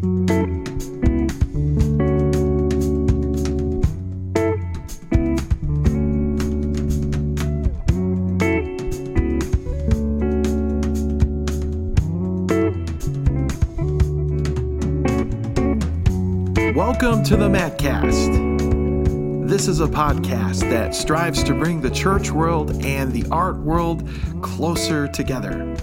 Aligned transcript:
Welcome 0.00 0.36
to 17.24 17.36
the 17.36 17.48
Mattcast. 17.48 19.48
This 19.48 19.66
is 19.66 19.80
a 19.80 19.88
podcast 19.88 20.60
that 20.70 20.94
strives 20.94 21.42
to 21.42 21.54
bring 21.54 21.80
the 21.80 21.90
church 21.90 22.30
world 22.30 22.84
and 22.84 23.12
the 23.12 23.26
art 23.32 23.56
world 23.56 24.08
closer 24.42 25.08
together. 25.08 25.76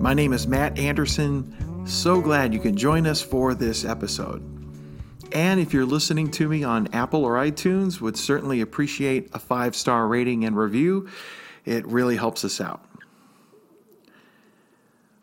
My 0.00 0.12
name 0.12 0.32
is 0.32 0.48
Matt 0.48 0.76
Anderson. 0.76 1.54
So 1.84 2.20
glad 2.20 2.54
you 2.54 2.60
can 2.60 2.76
join 2.76 3.06
us 3.06 3.20
for 3.20 3.54
this 3.54 3.84
episode. 3.84 4.42
And 5.32 5.60
if 5.60 5.72
you're 5.72 5.84
listening 5.86 6.30
to 6.32 6.48
me 6.48 6.64
on 6.64 6.88
Apple 6.92 7.24
or 7.24 7.34
iTunes, 7.34 8.00
would 8.00 8.16
certainly 8.16 8.60
appreciate 8.60 9.30
a 9.32 9.38
five-star 9.38 10.06
rating 10.06 10.44
and 10.44 10.56
review. 10.56 11.08
It 11.64 11.86
really 11.86 12.16
helps 12.16 12.44
us 12.44 12.60
out. 12.60 12.84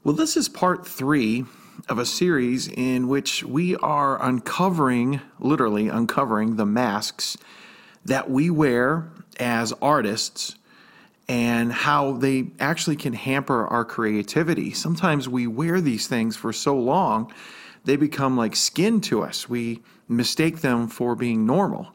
Well, 0.04 0.16
this 0.16 0.38
is 0.38 0.48
part 0.48 0.86
3 0.86 1.46
of 1.88 1.98
a 1.98 2.06
series 2.06 2.68
in 2.68 3.08
which 3.08 3.44
we 3.44 3.76
are 3.78 4.22
uncovering, 4.22 5.22
literally 5.40 5.88
uncovering, 5.88 6.56
the 6.58 6.66
masks 6.66 7.38
that 8.06 8.30
we 8.30 8.50
wear 8.50 9.12
as 9.40 9.74
artists 9.82 10.56
and 11.30 11.72
how 11.72 12.14
they 12.14 12.48
actually 12.60 12.96
can 12.96 13.14
hamper 13.14 13.68
our 13.68 13.86
creativity. 13.86 14.74
Sometimes 14.74 15.30
we 15.30 15.46
wear 15.46 15.80
these 15.80 16.08
things 16.08 16.36
for 16.36 16.52
so 16.52 16.76
long, 16.76 17.32
they 17.86 17.96
become 17.96 18.36
like 18.36 18.56
skin 18.56 19.00
to 19.02 19.22
us. 19.22 19.48
We 19.48 19.84
mistake 20.08 20.62
them 20.62 20.88
for 20.88 21.16
being 21.16 21.46
normal, 21.46 21.94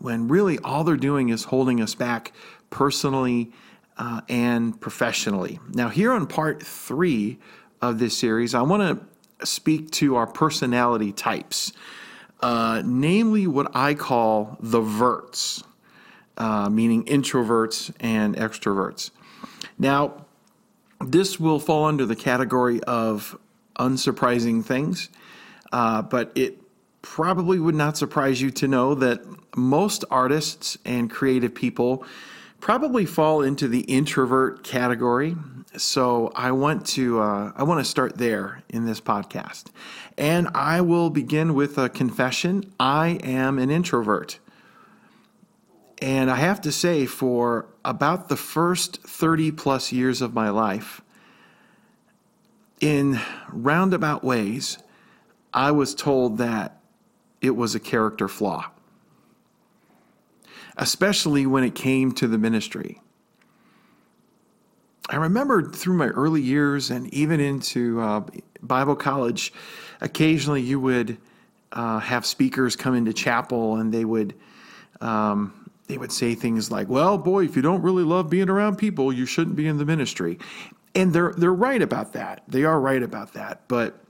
when 0.00 0.26
really 0.26 0.58
all 0.58 0.82
they're 0.82 0.96
doing 0.96 1.28
is 1.28 1.44
holding 1.44 1.80
us 1.80 1.94
back 1.94 2.32
personally 2.70 3.52
uh, 3.96 4.22
and 4.28 4.78
professionally. 4.80 5.60
Now, 5.72 5.88
here 5.88 6.12
on 6.12 6.26
part 6.26 6.60
three 6.60 7.38
of 7.80 8.00
this 8.00 8.18
series, 8.18 8.56
I 8.56 8.62
want 8.62 8.82
to 8.82 9.46
speak 9.46 9.92
to 9.92 10.16
our 10.16 10.26
personality 10.26 11.12
types, 11.12 11.72
uh, 12.40 12.82
namely 12.84 13.46
what 13.46 13.70
I 13.74 13.94
call 13.94 14.56
the 14.58 14.80
verts, 14.80 15.62
uh, 16.36 16.68
meaning 16.68 17.04
introverts 17.04 17.92
and 18.00 18.36
extroverts. 18.36 19.10
Now, 19.78 20.26
this 21.00 21.38
will 21.38 21.58
fall 21.58 21.84
under 21.84 22.06
the 22.06 22.16
category 22.16 22.82
of 22.84 23.38
unsurprising 23.78 24.64
things, 24.64 25.10
uh, 25.72 26.02
but 26.02 26.32
it 26.34 26.58
probably 27.02 27.58
would 27.58 27.74
not 27.74 27.96
surprise 27.96 28.40
you 28.40 28.50
to 28.50 28.66
know 28.66 28.94
that 28.94 29.20
most 29.56 30.04
artists 30.10 30.78
and 30.84 31.10
creative 31.10 31.54
people 31.54 32.04
probably 32.60 33.04
fall 33.04 33.42
into 33.42 33.68
the 33.68 33.80
introvert 33.80 34.64
category. 34.64 35.36
So 35.76 36.32
I 36.34 36.52
want 36.52 36.86
to 36.88 37.20
uh, 37.20 37.52
I 37.56 37.62
want 37.64 37.84
to 37.84 37.84
start 37.84 38.16
there 38.16 38.62
in 38.68 38.86
this 38.86 39.00
podcast, 39.00 39.64
and 40.16 40.48
I 40.54 40.80
will 40.80 41.10
begin 41.10 41.54
with 41.54 41.76
a 41.78 41.88
confession. 41.88 42.72
I 42.78 43.18
am 43.24 43.58
an 43.58 43.70
introvert, 43.70 44.38
and 46.04 46.30
I 46.30 46.36
have 46.36 46.60
to 46.62 46.72
say, 46.72 47.06
for 47.06 47.66
about 47.84 48.28
the 48.28 48.36
first 48.36 49.02
thirty 49.02 49.50
plus 49.50 49.92
years 49.92 50.20
of 50.22 50.34
my 50.34 50.50
life, 50.50 51.00
in 52.80 53.18
roundabout 53.48 54.22
ways, 54.22 54.78
I 55.52 55.70
was 55.70 55.94
told 55.94 56.38
that 56.38 56.80
it 57.40 57.56
was 57.56 57.74
a 57.74 57.80
character 57.80 58.28
flaw 58.28 58.70
especially 60.76 61.46
when 61.46 61.64
it 61.64 61.74
came 61.74 62.12
to 62.12 62.26
the 62.26 62.38
ministry. 62.38 63.00
I 65.08 65.16
remember 65.16 65.70
through 65.70 65.96
my 65.96 66.08
early 66.08 66.40
years 66.40 66.90
and 66.90 67.12
even 67.12 67.38
into 67.38 68.00
uh, 68.00 68.22
Bible 68.62 68.96
college, 68.96 69.52
occasionally 70.00 70.62
you 70.62 70.80
would 70.80 71.18
uh, 71.72 71.98
have 71.98 72.24
speakers 72.24 72.74
come 72.74 72.94
into 72.94 73.12
chapel 73.12 73.76
and 73.76 73.92
they 73.92 74.04
would 74.04 74.34
um, 75.00 75.63
they 75.86 75.98
would 75.98 76.12
say 76.12 76.34
things 76.34 76.70
like, 76.70 76.88
"Well, 76.88 77.18
boy, 77.18 77.44
if 77.44 77.56
you 77.56 77.62
don't 77.62 77.82
really 77.82 78.04
love 78.04 78.30
being 78.30 78.48
around 78.48 78.76
people, 78.76 79.12
you 79.12 79.26
shouldn't 79.26 79.56
be 79.56 79.66
in 79.66 79.78
the 79.78 79.84
ministry," 79.84 80.38
and 80.94 81.12
they're 81.12 81.32
they're 81.36 81.52
right 81.52 81.82
about 81.82 82.12
that. 82.14 82.42
They 82.48 82.64
are 82.64 82.80
right 82.80 83.02
about 83.02 83.34
that, 83.34 83.68
but 83.68 84.04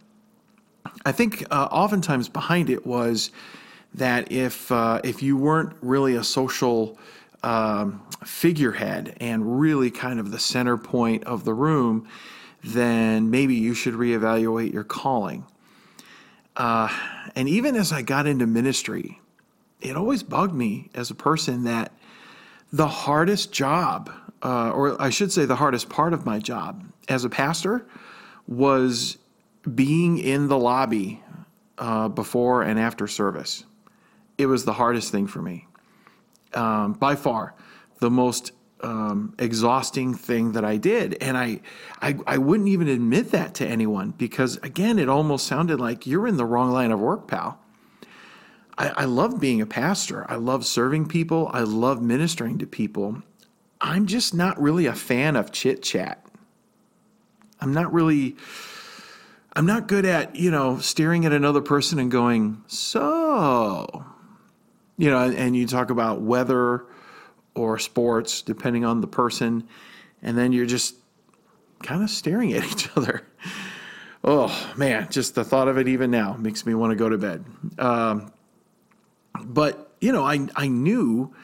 I 1.05 1.13
think 1.13 1.45
uh, 1.51 1.69
oftentimes 1.71 2.29
behind 2.29 2.71
it 2.71 2.87
was 2.87 3.31
that 3.95 4.31
if 4.33 4.71
uh, 4.71 5.01
if 5.05 5.23
you 5.23 5.37
weren't 5.37 5.75
really 5.81 6.17
a 6.17 6.25
social 6.25 6.99
um, 7.43 8.03
figurehead 8.25 9.17
and 9.21 9.61
really 9.61 9.91
kind 9.91 10.19
of 10.19 10.31
the 10.31 10.39
center 10.39 10.77
point 10.77 11.25
of 11.25 11.45
the 11.45 11.55
room, 11.55 12.09
then 12.63 13.31
maybe 13.31 13.55
you 13.55 13.75
should 13.75 13.95
reevaluate 13.95 14.73
your 14.73 14.85
calling. 14.85 15.45
Uh, 16.57 16.89
and 17.35 17.49
even 17.49 17.77
as 17.77 17.93
I 17.93 18.03
got 18.03 18.27
into 18.27 18.47
ministry, 18.47 19.21
it 19.85 19.97
always 19.97 20.23
bugged 20.23 20.55
me 20.55 20.91
as 20.95 21.11
a 21.11 21.15
person 21.15 21.65
that 21.65 21.93
the 22.73 22.89
hardest 22.89 23.53
job, 23.53 24.11
uh, 24.43 24.71
or 24.71 25.01
I 25.01 25.11
should 25.11 25.31
say, 25.31 25.45
the 25.45 25.57
hardest 25.57 25.89
part 25.89 26.13
of 26.13 26.27
my 26.27 26.39
job 26.39 26.85
as 27.09 27.25
a 27.25 27.29
pastor, 27.29 27.87
was 28.49 29.19
being 29.75 30.19
in 30.19 30.49
the 30.49 30.59
lobby 30.59 31.23
uh, 31.79 32.09
before 32.09 32.63
and 32.63 32.79
after 32.79 33.07
service 33.07 33.65
it 34.39 34.47
was 34.47 34.65
the 34.65 34.73
hardest 34.73 35.13
thing 35.13 35.27
for 35.27 35.41
me. 35.41 35.67
Um, 36.55 36.93
by 36.95 37.17
far, 37.17 37.55
the 37.99 38.11
most 38.11 38.53
um, 38.81 39.35
exhausting 39.39 40.15
thing 40.15 40.53
that 40.53 40.65
I 40.65 40.77
did. 40.77 41.17
And 41.21 41.37
I, 41.37 41.61
I, 42.01 42.17
I 42.27 42.39
wouldn't 42.39 42.69
even 42.69 42.89
admit 42.89 43.31
that 43.33 43.55
to 43.55 43.67
anyone 43.67 44.11
because, 44.11 44.57
again, 44.59 44.99
it 44.99 45.09
almost 45.09 45.47
sounded 45.47 45.81
like 45.81 46.07
you're 46.07 46.27
in 46.27 46.37
the 46.37 46.45
wrong 46.45 46.71
line 46.71 46.93
of 46.93 47.01
work, 47.01 47.29
pal. 47.29 47.59
I, 48.77 48.89
I 48.89 49.05
love 49.05 49.41
being 49.41 49.61
a 49.61 49.67
pastor. 49.67 50.29
I 50.31 50.37
love 50.37 50.67
serving 50.67 51.07
people. 51.07 51.51
I 51.53 51.61
love 51.61 52.03
ministering 52.03 52.59
to 52.59 52.67
people. 52.67 53.23
I'm 53.81 54.07
just 54.07 54.35
not 54.35 54.61
really 54.61 54.87
a 54.87 54.95
fan 54.95 55.37
of 55.37 55.53
chit 55.53 55.83
chat. 55.83 56.25
I'm 57.61 57.73
not 57.73 57.93
really. 57.93 58.37
I'm 59.57 59.67
not 59.67 59.87
good 59.87 60.05
at, 60.05 60.35
you 60.35 60.51
know, 60.51 60.79
staring 60.79 61.25
at 61.27 61.33
another 61.33 61.61
person 61.61 62.01
and 62.01 62.11
going, 62.11 62.65
so, 62.67 64.05
you 64.97 65.09
know, 65.09 65.31
and 65.31 65.55
you 65.55 65.69
talk 65.69 65.91
about 65.91 66.23
weather 66.23 66.87
or 67.55 67.79
sports, 67.79 68.43
depending 68.43 68.85
on 68.85 69.01
the 69.01 69.07
person, 69.07 69.69
and 70.23 70.37
then 70.37 70.53
you're 70.53 70.67
just 70.67 70.97
kind 71.85 72.03
of 72.03 72.11
staring 72.11 72.53
at 72.53 72.65
each 72.73 72.89
other. 72.97 73.23
Oh 74.25 74.73
man, 74.77 75.09
just 75.11 75.35
the 75.35 75.45
thought 75.45 75.69
of 75.69 75.79
it 75.79 75.87
even 75.87 76.11
now 76.11 76.35
makes 76.35 76.67
me 76.67 76.75
want 76.75 76.91
to 76.91 76.97
go 76.97 77.09
to 77.09 77.19
bed. 77.19 77.45
Um, 77.79 78.33
but 79.43 79.93
you 80.01 80.13
know, 80.13 80.25
I 80.25 80.49
I 80.57 80.69
knew 80.69 81.35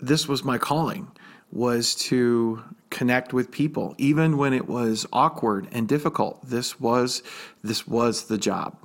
this 0.00 0.28
was 0.28 0.44
my 0.44 0.58
calling 0.58 1.10
was 1.50 1.94
to 1.94 2.62
connect 2.90 3.32
with 3.32 3.50
people, 3.50 3.94
even 3.98 4.36
when 4.36 4.52
it 4.52 4.68
was 4.68 5.06
awkward 5.12 5.68
and 5.72 5.88
difficult. 5.88 6.46
This 6.46 6.80
was 6.80 7.22
this 7.62 7.86
was 7.86 8.24
the 8.24 8.38
job, 8.38 8.76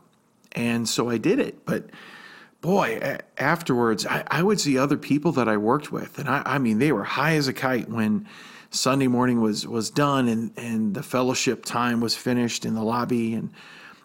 and 0.53 0.87
so 0.87 1.09
I 1.09 1.17
did 1.17 1.39
it. 1.39 1.65
But 1.65 1.89
boy, 2.61 3.17
afterwards, 3.37 4.05
I, 4.05 4.23
I, 4.27 4.41
would 4.41 4.59
see 4.59 4.77
other 4.77 4.97
people 4.97 5.33
that 5.33 5.49
I 5.49 5.57
worked 5.57 5.91
with, 5.91 6.17
and 6.17 6.29
I, 6.29 6.41
I, 6.45 6.57
mean, 6.59 6.79
they 6.79 6.93
were 6.93 7.03
high 7.03 7.35
as 7.35 7.49
a 7.49 7.53
kite 7.53 7.89
when 7.89 8.25
Sunday 8.71 9.07
morning 9.07 9.41
was 9.41 9.67
was 9.67 9.89
done 9.89 10.27
and 10.27 10.51
and 10.57 10.93
the 10.93 11.03
fellowship 11.03 11.65
time 11.65 11.99
was 11.99 12.15
finished 12.15 12.65
in 12.65 12.73
the 12.75 12.83
lobby, 12.83 13.33
and 13.33 13.51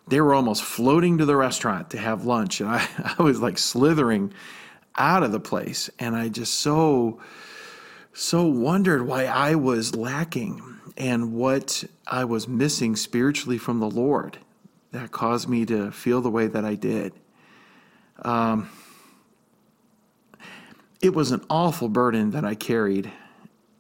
they 0.08 0.20
were 0.20 0.34
almost 0.34 0.62
floating 0.62 1.18
to 1.18 1.24
the 1.24 1.36
restaurant 1.36 1.90
to 1.90 1.98
have 1.98 2.24
lunch, 2.24 2.60
and 2.60 2.68
I, 2.68 2.86
I 3.18 3.22
was 3.22 3.40
like 3.40 3.58
slithering 3.58 4.32
out 4.96 5.22
of 5.22 5.32
the 5.32 5.40
place, 5.40 5.90
and 5.98 6.16
I 6.16 6.28
just 6.28 6.54
so 6.54 7.20
so 8.12 8.44
wondered 8.46 9.06
why 9.06 9.26
I 9.26 9.54
was 9.54 9.94
lacking 9.94 10.60
and 10.96 11.32
what 11.34 11.84
I 12.06 12.24
was 12.24 12.48
missing 12.48 12.96
spiritually 12.96 13.58
from 13.58 13.78
the 13.78 13.88
Lord 13.88 14.38
that 14.90 15.12
caused 15.12 15.48
me 15.48 15.64
to 15.66 15.92
feel 15.92 16.20
the 16.20 16.30
way 16.30 16.48
that 16.48 16.64
I 16.64 16.74
did. 16.74 17.12
Um, 18.22 18.68
it 21.00 21.14
was 21.14 21.30
an 21.30 21.44
awful 21.48 21.88
burden 21.88 22.32
that 22.32 22.44
I 22.44 22.56
carried, 22.56 23.12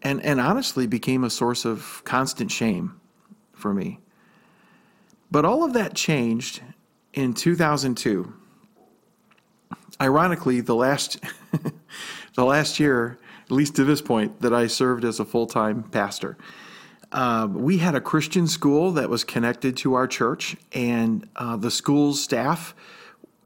and, 0.02 0.22
and 0.22 0.40
honestly 0.40 0.86
became 0.86 1.24
a 1.24 1.30
source 1.30 1.64
of 1.64 2.02
constant 2.04 2.52
shame 2.52 3.00
for 3.54 3.74
me. 3.74 3.98
But 5.30 5.44
all 5.44 5.64
of 5.64 5.74
that 5.74 5.94
changed 5.94 6.62
in 7.12 7.34
2002. 7.34 8.32
Ironically, 10.00 10.60
the 10.60 10.74
last, 10.74 11.18
the 12.34 12.44
last 12.44 12.78
year, 12.80 13.18
at 13.44 13.52
least 13.52 13.76
to 13.76 13.84
this 13.84 14.00
point, 14.00 14.40
that 14.40 14.54
I 14.54 14.66
served 14.68 15.04
as 15.04 15.20
a 15.20 15.24
full 15.24 15.46
time 15.46 15.82
pastor. 15.82 16.36
uh, 17.10 17.48
we 17.50 17.78
had 17.78 17.94
a 17.94 18.00
Christian 18.00 18.46
school 18.46 18.92
that 18.92 19.08
was 19.08 19.24
connected 19.24 19.76
to 19.78 19.94
our 19.94 20.06
church, 20.06 20.56
and 20.72 21.28
uh, 21.36 21.56
the 21.56 21.70
school's 21.70 22.20
staff 22.22 22.74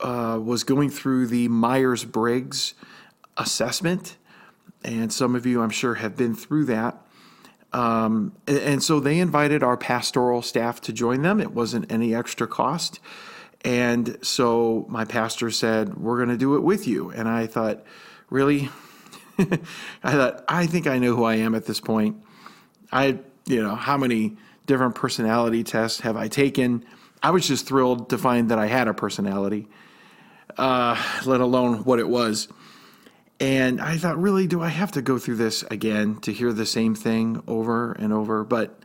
uh, 0.01 0.39
was 0.43 0.65
going 0.65 0.91
through 0.91 1.29
the 1.29 1.49
Myers 1.49 2.05
Briggs 2.05 2.75
assessment. 3.37 4.17
And 4.85 5.13
some 5.13 5.37
of 5.37 5.47
you, 5.47 5.63
I'm 5.63 5.71
sure, 5.71 5.95
have 5.95 6.17
been 6.17 6.35
through 6.35 6.65
that. 6.67 7.07
Um, 7.73 8.33
and, 8.47 8.83
so 8.83 9.01
they 9.01 9.19
invited 9.19 9.63
our 9.63 9.79
pastoral 9.79 10.43
staff 10.43 10.81
to 10.83 10.93
join 10.93 11.23
them. 11.23 11.41
It 11.41 11.53
wasn't 11.53 11.91
any 11.91 12.15
extra 12.15 12.47
cost. 12.47 13.01
And 13.65 14.19
so 14.23 14.85
my 14.89 15.05
pastor 15.05 15.51
said, 15.51 15.97
We're 15.97 16.17
going 16.17 16.29
to 16.29 16.37
do 16.37 16.57
it 16.57 16.61
with 16.61 16.87
you. 16.87 17.11
And 17.11 17.29
I 17.29 17.47
thought, 17.47 17.83
Really? 18.29 18.69
I 19.39 20.13
thought, 20.13 20.45
I 20.49 20.67
think 20.67 20.87
I 20.87 20.99
know 20.99 21.17
who 21.17 21.25
I 21.25 21.37
am 21.37 21.55
at 21.55 21.65
this 21.65 21.81
point. 21.81 22.23
I, 22.91 23.19
you 23.47 23.63
know, 23.63 23.75
how 23.75 23.97
many 23.97 24.37
different 24.67 24.95
personality 24.95 25.65
tests 25.65 26.01
have 26.01 26.17
I 26.17 26.29
taken? 26.29 26.85
I 27.23 27.31
was 27.31 27.47
just 27.47 27.67
thrilled 27.67 28.11
to 28.11 28.19
find 28.19 28.51
that 28.51 28.59
I 28.59 28.67
had 28.67 28.89
a 28.89 28.95
personality, 28.95 29.69
uh, 30.59 31.03
let 31.25 31.41
alone 31.41 31.85
what 31.85 31.99
it 31.99 32.09
was. 32.09 32.49
And 33.43 33.81
I 33.81 33.97
thought, 33.97 34.23
really, 34.23 34.47
do 34.47 34.63
I 34.63 34.69
have 34.69 34.93
to 34.93 35.03
go 35.03 35.19
through 35.19 35.35
this 35.35 35.65
again 35.65 36.21
to 36.21 36.33
hear 36.33 36.53
the 36.53 36.65
same 36.65 36.95
thing 36.95 37.43
over 37.49 37.91
and 37.91 38.13
over? 38.13 38.45
But, 38.45 38.81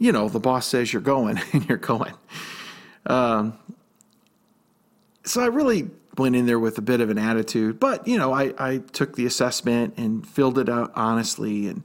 you 0.00 0.10
know, 0.10 0.28
the 0.28 0.40
boss 0.40 0.66
says 0.66 0.92
you're 0.92 1.00
going 1.00 1.40
and 1.52 1.68
you're 1.68 1.78
going. 1.78 2.14
Um, 3.06 3.56
so 5.22 5.40
I 5.40 5.46
really 5.46 5.90
went 6.18 6.34
in 6.34 6.46
there 6.46 6.58
with 6.58 6.76
a 6.76 6.82
bit 6.82 7.00
of 7.00 7.08
an 7.08 7.18
attitude, 7.18 7.78
but, 7.78 8.08
you 8.08 8.18
know, 8.18 8.32
I, 8.32 8.52
I 8.58 8.78
took 8.78 9.14
the 9.14 9.26
assessment 9.26 9.94
and 9.96 10.26
filled 10.26 10.58
it 10.58 10.68
out 10.68 10.90
honestly. 10.96 11.68
And 11.68 11.84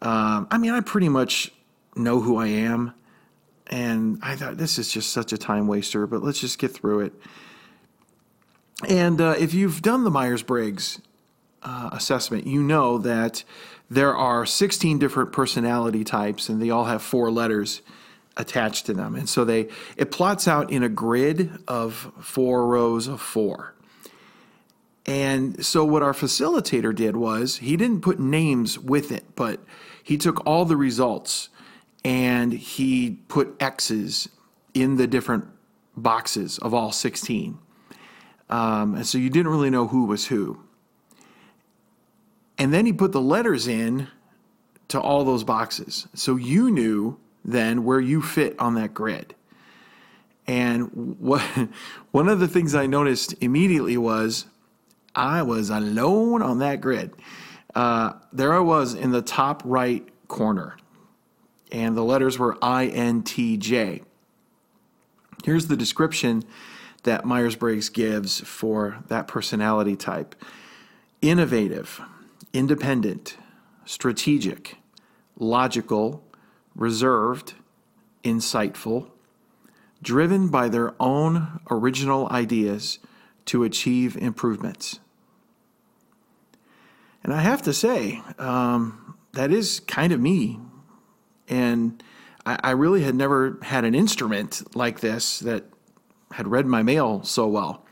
um, 0.00 0.46
I 0.52 0.58
mean, 0.58 0.70
I 0.70 0.80
pretty 0.80 1.08
much 1.08 1.50
know 1.96 2.20
who 2.20 2.36
I 2.36 2.46
am. 2.46 2.94
And 3.66 4.20
I 4.22 4.36
thought, 4.36 4.58
this 4.58 4.78
is 4.78 4.92
just 4.92 5.10
such 5.10 5.32
a 5.32 5.38
time 5.38 5.66
waster, 5.66 6.06
but 6.06 6.22
let's 6.22 6.38
just 6.38 6.60
get 6.60 6.70
through 6.70 7.00
it. 7.00 7.12
And 8.88 9.20
uh, 9.20 9.34
if 9.40 9.54
you've 9.54 9.82
done 9.82 10.04
the 10.04 10.10
Myers 10.10 10.44
Briggs 10.44 11.00
uh, 11.62 11.90
assessment, 11.92 12.46
you 12.46 12.62
know 12.62 12.98
that 12.98 13.44
there 13.90 14.14
are 14.14 14.44
16 14.44 14.98
different 14.98 15.32
personality 15.32 16.04
types 16.04 16.48
and 16.48 16.60
they 16.60 16.70
all 16.70 16.84
have 16.84 17.02
four 17.02 17.30
letters 17.30 17.82
attached 18.36 18.86
to 18.86 18.94
them. 18.94 19.14
And 19.14 19.28
so 19.28 19.44
they 19.44 19.68
it 19.96 20.10
plots 20.10 20.46
out 20.46 20.70
in 20.70 20.82
a 20.82 20.88
grid 20.88 21.50
of 21.66 22.12
four 22.20 22.66
rows 22.66 23.08
of 23.08 23.20
four. 23.20 23.74
And 25.06 25.64
so 25.64 25.84
what 25.84 26.02
our 26.02 26.12
facilitator 26.12 26.94
did 26.94 27.16
was 27.16 27.56
he 27.56 27.76
didn't 27.76 28.02
put 28.02 28.20
names 28.20 28.78
with 28.78 29.10
it, 29.10 29.24
but 29.34 29.60
he 30.02 30.18
took 30.18 30.46
all 30.46 30.66
the 30.66 30.76
results 30.76 31.48
and 32.04 32.52
he 32.52 33.18
put 33.28 33.56
X's 33.58 34.28
in 34.74 34.96
the 34.96 35.06
different 35.06 35.46
boxes 35.96 36.58
of 36.58 36.74
all 36.74 36.92
16. 36.92 37.58
Um, 38.50 38.94
and 38.94 39.06
so 39.06 39.18
you 39.18 39.30
didn't 39.30 39.50
really 39.50 39.70
know 39.70 39.88
who 39.88 40.04
was 40.04 40.26
who. 40.26 40.60
And 42.58 42.74
then 42.74 42.86
he 42.86 42.92
put 42.92 43.12
the 43.12 43.20
letters 43.20 43.68
in 43.68 44.08
to 44.88 45.00
all 45.00 45.24
those 45.24 45.44
boxes. 45.44 46.08
So 46.14 46.36
you 46.36 46.70
knew 46.70 47.18
then 47.44 47.84
where 47.84 48.00
you 48.00 48.20
fit 48.20 48.58
on 48.58 48.74
that 48.74 48.94
grid. 48.94 49.34
And 50.46 51.18
what 51.18 51.42
one 52.10 52.28
of 52.28 52.40
the 52.40 52.48
things 52.48 52.74
I 52.74 52.86
noticed 52.86 53.34
immediately 53.40 53.96
was 53.96 54.46
I 55.14 55.42
was 55.42 55.70
alone 55.70 56.42
on 56.42 56.58
that 56.58 56.80
grid. 56.80 57.12
Uh, 57.74 58.14
there 58.32 58.54
I 58.54 58.60
was 58.60 58.94
in 58.94 59.12
the 59.12 59.22
top 59.22 59.62
right 59.64 60.06
corner, 60.26 60.76
and 61.70 61.96
the 61.96 62.02
letters 62.02 62.38
were 62.38 62.54
INTJ. 62.56 64.02
Here's 65.44 65.66
the 65.66 65.76
description 65.76 66.44
that 67.04 67.24
Myers 67.24 67.56
Briggs 67.56 67.88
gives 67.88 68.40
for 68.40 68.98
that 69.08 69.28
personality 69.28 69.96
type 69.96 70.34
innovative, 71.20 72.00
independent, 72.52 73.36
strategic, 73.84 74.78
logical, 75.38 76.24
reserved, 76.74 77.54
insightful, 78.24 79.10
driven 80.02 80.48
by 80.48 80.68
their 80.68 80.94
own 81.00 81.60
original 81.70 82.28
ideas 82.30 82.98
to 83.46 83.64
achieve 83.64 84.16
improvements. 84.16 85.00
And 87.24 87.32
I 87.32 87.40
have 87.40 87.62
to 87.62 87.72
say, 87.72 88.22
um, 88.38 89.16
that 89.32 89.50
is 89.50 89.80
kind 89.80 90.12
of 90.12 90.20
me. 90.20 90.58
And 91.48 92.02
I, 92.46 92.58
I 92.62 92.70
really 92.70 93.02
had 93.02 93.14
never 93.14 93.58
had 93.62 93.84
an 93.84 93.94
instrument 93.94 94.76
like 94.76 95.00
this 95.00 95.40
that 95.40 95.64
had 96.32 96.46
read 96.48 96.66
my 96.66 96.82
mail 96.82 97.22
so 97.24 97.46
well 97.46 97.84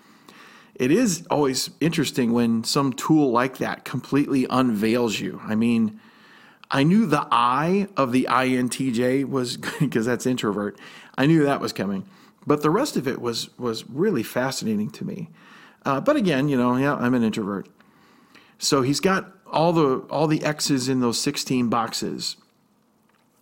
it 0.79 0.91
is 0.91 1.27
always 1.31 1.71
interesting 1.81 2.33
when 2.33 2.63
some 2.63 2.93
tool 2.93 3.31
like 3.31 3.59
that 3.59 3.85
completely 3.85 4.47
unveils 4.51 5.19
you. 5.19 5.41
I 5.43 5.55
mean, 5.55 6.01
I 6.71 6.83
knew 6.83 7.07
the 7.07 7.27
I 7.31 7.89
of 7.97 8.13
the 8.13 8.27
INTJ 8.29 9.29
was 9.29 9.57
because 9.81 10.07
that's 10.07 10.27
introvert. 10.27 10.79
I 11.17 11.27
knew 11.27 11.45
that 11.45 11.61
was 11.61 11.73
coming, 11.73 12.07
but 12.47 12.63
the 12.63 12.71
rest 12.71 12.97
of 12.97 13.09
it 13.09 13.21
was 13.21 13.57
was 13.59 13.89
really 13.89 14.23
fascinating 14.23 14.91
to 14.91 15.05
me. 15.05 15.31
Uh, 15.85 16.01
but 16.01 16.17
again, 16.17 16.49
you 16.49 16.57
know, 16.59 16.77
yeah, 16.77 16.95
I'm 16.95 17.15
an 17.15 17.23
introvert. 17.23 17.69
So 18.59 18.83
he's 18.83 19.01
got 19.01 19.33
all 19.51 19.73
the 19.73 19.99
all 20.11 20.27
the 20.27 20.45
X's 20.45 20.89
in 20.89 21.01
those 21.01 21.19
16 21.21 21.69
boxes, 21.69 22.37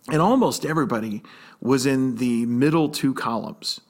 and 0.09 0.21
almost 0.21 0.65
everybody 0.65 1.21
was 1.59 1.85
in 1.85 2.15
the 2.15 2.45
middle 2.45 2.87
two 2.89 3.13
columns. 3.13 3.81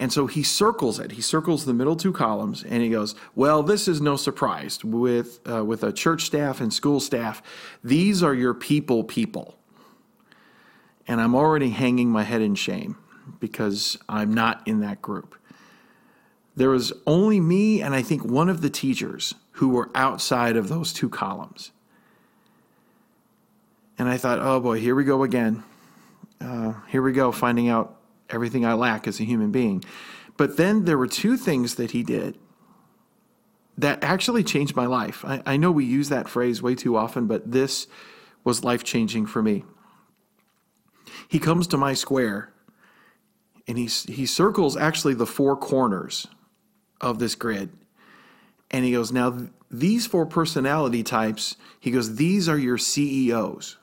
And 0.00 0.10
so 0.10 0.26
he 0.26 0.42
circles 0.42 0.98
it. 0.98 1.12
He 1.12 1.20
circles 1.20 1.66
the 1.66 1.74
middle 1.74 1.94
two 1.94 2.12
columns, 2.12 2.64
and 2.64 2.82
he 2.82 2.88
goes, 2.88 3.14
"Well, 3.34 3.62
this 3.62 3.86
is 3.86 4.00
no 4.00 4.16
surprise 4.16 4.82
with 4.82 5.40
uh, 5.48 5.62
with 5.62 5.84
a 5.84 5.92
church 5.92 6.24
staff 6.24 6.62
and 6.62 6.72
school 6.72 7.00
staff. 7.00 7.42
These 7.84 8.22
are 8.22 8.34
your 8.34 8.54
people, 8.54 9.04
people." 9.04 9.58
And 11.06 11.20
I'm 11.20 11.34
already 11.34 11.68
hanging 11.68 12.08
my 12.08 12.22
head 12.22 12.40
in 12.40 12.54
shame 12.54 12.96
because 13.40 13.98
I'm 14.08 14.32
not 14.32 14.66
in 14.66 14.80
that 14.80 15.02
group. 15.02 15.34
There 16.56 16.70
was 16.70 16.92
only 17.06 17.38
me 17.38 17.82
and 17.82 17.94
I 17.94 18.02
think 18.02 18.24
one 18.24 18.48
of 18.48 18.62
the 18.62 18.70
teachers 18.70 19.34
who 19.52 19.68
were 19.68 19.90
outside 19.94 20.56
of 20.56 20.68
those 20.68 20.92
two 20.92 21.08
columns. 21.08 21.72
And 23.98 24.08
I 24.08 24.16
thought, 24.16 24.38
oh 24.40 24.60
boy, 24.60 24.80
here 24.80 24.94
we 24.94 25.04
go 25.04 25.24
again. 25.24 25.62
Uh, 26.40 26.74
here 26.88 27.02
we 27.02 27.12
go, 27.12 27.32
finding 27.32 27.68
out 27.68 27.99
everything 28.32 28.64
I 28.64 28.74
lack 28.74 29.06
as 29.06 29.20
a 29.20 29.24
human 29.24 29.50
being. 29.50 29.84
But 30.36 30.56
then 30.56 30.84
there 30.84 30.98
were 30.98 31.06
two 31.06 31.36
things 31.36 31.74
that 31.76 31.90
he 31.90 32.02
did 32.02 32.38
that 33.76 34.02
actually 34.02 34.44
changed 34.44 34.76
my 34.76 34.86
life. 34.86 35.24
I, 35.24 35.42
I 35.46 35.56
know 35.56 35.70
we 35.70 35.84
use 35.84 36.08
that 36.08 36.28
phrase 36.28 36.62
way 36.62 36.74
too 36.74 36.96
often, 36.96 37.26
but 37.26 37.50
this 37.50 37.86
was 38.44 38.64
life 38.64 38.84
changing 38.84 39.26
for 39.26 39.42
me. 39.42 39.64
He 41.28 41.38
comes 41.38 41.66
to 41.68 41.76
my 41.76 41.94
square 41.94 42.52
and 43.66 43.78
he, 43.78 43.86
he 43.86 44.26
circles 44.26 44.76
actually 44.76 45.14
the 45.14 45.26
four 45.26 45.56
corners 45.56 46.26
of 47.00 47.18
this 47.18 47.34
grid. 47.34 47.70
And 48.70 48.84
he 48.84 48.92
goes, 48.92 49.12
Now, 49.12 49.48
these 49.70 50.06
four 50.06 50.26
personality 50.26 51.02
types, 51.02 51.56
he 51.78 51.90
goes, 51.90 52.16
these 52.16 52.48
are 52.48 52.58
your 52.58 52.78
CEOs. 52.78 53.76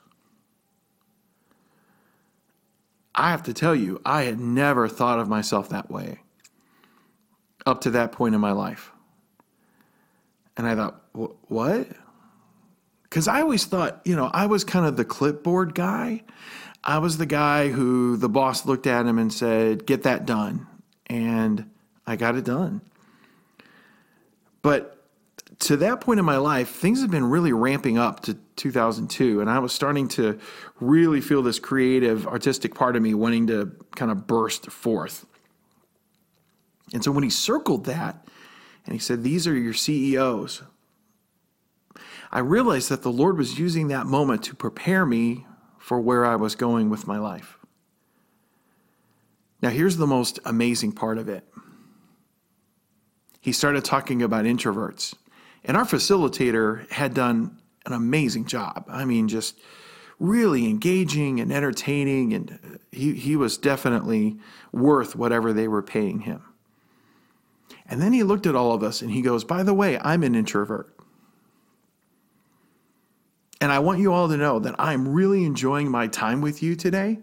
I 3.18 3.32
have 3.32 3.42
to 3.42 3.52
tell 3.52 3.74
you, 3.74 4.00
I 4.04 4.22
had 4.22 4.38
never 4.38 4.88
thought 4.88 5.18
of 5.18 5.28
myself 5.28 5.70
that 5.70 5.90
way 5.90 6.20
up 7.66 7.80
to 7.82 7.90
that 7.90 8.12
point 8.12 8.36
in 8.36 8.40
my 8.40 8.52
life. 8.52 8.92
And 10.56 10.66
I 10.66 10.76
thought, 10.76 11.02
what? 11.12 11.88
Because 13.02 13.26
I 13.26 13.40
always 13.40 13.64
thought, 13.64 14.00
you 14.04 14.14
know, 14.14 14.30
I 14.32 14.46
was 14.46 14.62
kind 14.62 14.86
of 14.86 14.96
the 14.96 15.04
clipboard 15.04 15.74
guy. 15.74 16.22
I 16.84 16.98
was 16.98 17.18
the 17.18 17.26
guy 17.26 17.68
who 17.68 18.16
the 18.16 18.28
boss 18.28 18.64
looked 18.66 18.86
at 18.86 19.04
him 19.04 19.18
and 19.18 19.32
said, 19.32 19.84
get 19.84 20.04
that 20.04 20.24
done. 20.24 20.66
And 21.06 21.68
I 22.06 22.14
got 22.14 22.36
it 22.36 22.44
done. 22.44 22.82
But 24.62 24.97
to 25.60 25.76
that 25.78 26.00
point 26.00 26.20
in 26.20 26.24
my 26.24 26.36
life, 26.36 26.70
things 26.70 27.00
had 27.00 27.10
been 27.10 27.24
really 27.24 27.52
ramping 27.52 27.98
up 27.98 28.20
to 28.20 28.34
2002, 28.56 29.40
and 29.40 29.50
I 29.50 29.58
was 29.58 29.72
starting 29.72 30.06
to 30.08 30.38
really 30.80 31.20
feel 31.20 31.42
this 31.42 31.58
creative, 31.58 32.26
artistic 32.26 32.74
part 32.74 32.96
of 32.96 33.02
me 33.02 33.14
wanting 33.14 33.48
to 33.48 33.72
kind 33.96 34.10
of 34.10 34.26
burst 34.26 34.70
forth. 34.70 35.26
And 36.92 37.02
so 37.02 37.10
when 37.10 37.24
he 37.24 37.30
circled 37.30 37.86
that 37.86 38.26
and 38.86 38.94
he 38.94 38.98
said, 38.98 39.22
These 39.22 39.46
are 39.46 39.54
your 39.54 39.74
CEOs, 39.74 40.62
I 42.30 42.38
realized 42.40 42.88
that 42.90 43.02
the 43.02 43.12
Lord 43.12 43.36
was 43.36 43.58
using 43.58 43.88
that 43.88 44.06
moment 44.06 44.44
to 44.44 44.54
prepare 44.54 45.04
me 45.04 45.46
for 45.78 46.00
where 46.00 46.24
I 46.24 46.36
was 46.36 46.54
going 46.54 46.90
with 46.90 47.06
my 47.06 47.18
life. 47.18 47.58
Now, 49.60 49.70
here's 49.70 49.96
the 49.96 50.06
most 50.06 50.38
amazing 50.44 50.92
part 50.92 51.18
of 51.18 51.28
it. 51.28 51.44
He 53.40 53.50
started 53.52 53.84
talking 53.84 54.22
about 54.22 54.44
introverts. 54.44 55.14
And 55.68 55.76
our 55.76 55.84
facilitator 55.84 56.90
had 56.90 57.12
done 57.12 57.58
an 57.84 57.92
amazing 57.92 58.46
job. 58.46 58.86
I 58.88 59.04
mean, 59.04 59.28
just 59.28 59.60
really 60.18 60.66
engaging 60.66 61.40
and 61.40 61.52
entertaining, 61.52 62.32
and 62.32 62.80
he, 62.90 63.12
he 63.12 63.36
was 63.36 63.58
definitely 63.58 64.38
worth 64.72 65.14
whatever 65.14 65.52
they 65.52 65.68
were 65.68 65.82
paying 65.82 66.20
him. 66.20 66.42
And 67.86 68.00
then 68.00 68.14
he 68.14 68.22
looked 68.22 68.46
at 68.46 68.56
all 68.56 68.72
of 68.72 68.82
us 68.82 69.02
and 69.02 69.10
he 69.10 69.22
goes, 69.22 69.44
By 69.44 69.62
the 69.62 69.74
way, 69.74 69.98
I'm 70.00 70.22
an 70.22 70.34
introvert. 70.34 70.94
And 73.60 73.70
I 73.70 73.78
want 73.78 74.00
you 74.00 74.12
all 74.12 74.28
to 74.28 74.36
know 74.36 74.58
that 74.60 74.74
I'm 74.78 75.08
really 75.08 75.44
enjoying 75.44 75.90
my 75.90 76.06
time 76.06 76.40
with 76.40 76.62
you 76.62 76.76
today. 76.76 77.18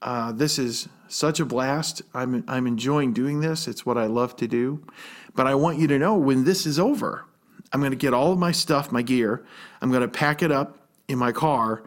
Uh, 0.00 0.32
this 0.32 0.58
is 0.58 0.88
such 1.08 1.40
a 1.40 1.44
blast. 1.44 2.02
I'm, 2.14 2.44
I'm 2.48 2.66
enjoying 2.66 3.12
doing 3.12 3.40
this. 3.40 3.68
It's 3.68 3.84
what 3.84 3.98
I 3.98 4.06
love 4.06 4.36
to 4.36 4.46
do. 4.46 4.86
But 5.34 5.46
I 5.46 5.54
want 5.54 5.78
you 5.78 5.86
to 5.88 5.98
know 5.98 6.14
when 6.14 6.44
this 6.44 6.64
is 6.64 6.78
over, 6.78 7.26
I'm 7.74 7.80
going 7.80 7.90
to 7.90 7.96
get 7.96 8.14
all 8.14 8.30
of 8.30 8.38
my 8.38 8.52
stuff, 8.52 8.92
my 8.92 9.02
gear, 9.02 9.44
I'm 9.82 9.90
going 9.90 10.02
to 10.02 10.08
pack 10.08 10.42
it 10.44 10.52
up 10.52 10.78
in 11.08 11.18
my 11.18 11.32
car, 11.32 11.82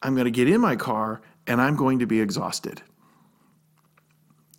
I'm 0.00 0.14
going 0.14 0.26
to 0.26 0.30
get 0.30 0.48
in 0.48 0.60
my 0.60 0.76
car, 0.76 1.20
and 1.48 1.60
I'm 1.60 1.74
going 1.74 1.98
to 1.98 2.06
be 2.06 2.20
exhausted. 2.20 2.80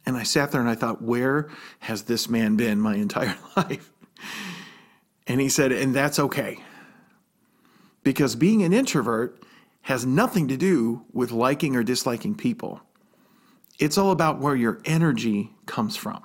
And 0.06 0.18
I 0.18 0.24
sat 0.24 0.52
there 0.52 0.60
and 0.60 0.70
I 0.70 0.76
thought, 0.76 1.02
where 1.02 1.50
has 1.80 2.04
this 2.04 2.30
man 2.30 2.58
been 2.58 2.82
my 2.82 2.96
entire 2.98 3.38
life? 3.56 3.94
And 5.26 5.40
he 5.40 5.48
said, 5.48 5.72
and 5.72 5.96
that's 5.96 6.20
okay. 6.20 6.60
Because 8.04 8.36
being 8.36 8.62
an 8.62 8.74
introvert 8.74 9.42
has 9.84 10.06
nothing 10.06 10.50
to 10.50 10.58
do 10.58 11.06
with 11.14 11.32
liking 11.32 11.78
or 11.78 11.84
disliking 11.84 12.36
people. 12.36 12.82
It's 13.80 13.98
all 13.98 14.12
about 14.12 14.40
where 14.40 14.56
your 14.56 14.82
energy 14.84 15.52
comes 15.66 15.96
from. 15.96 16.22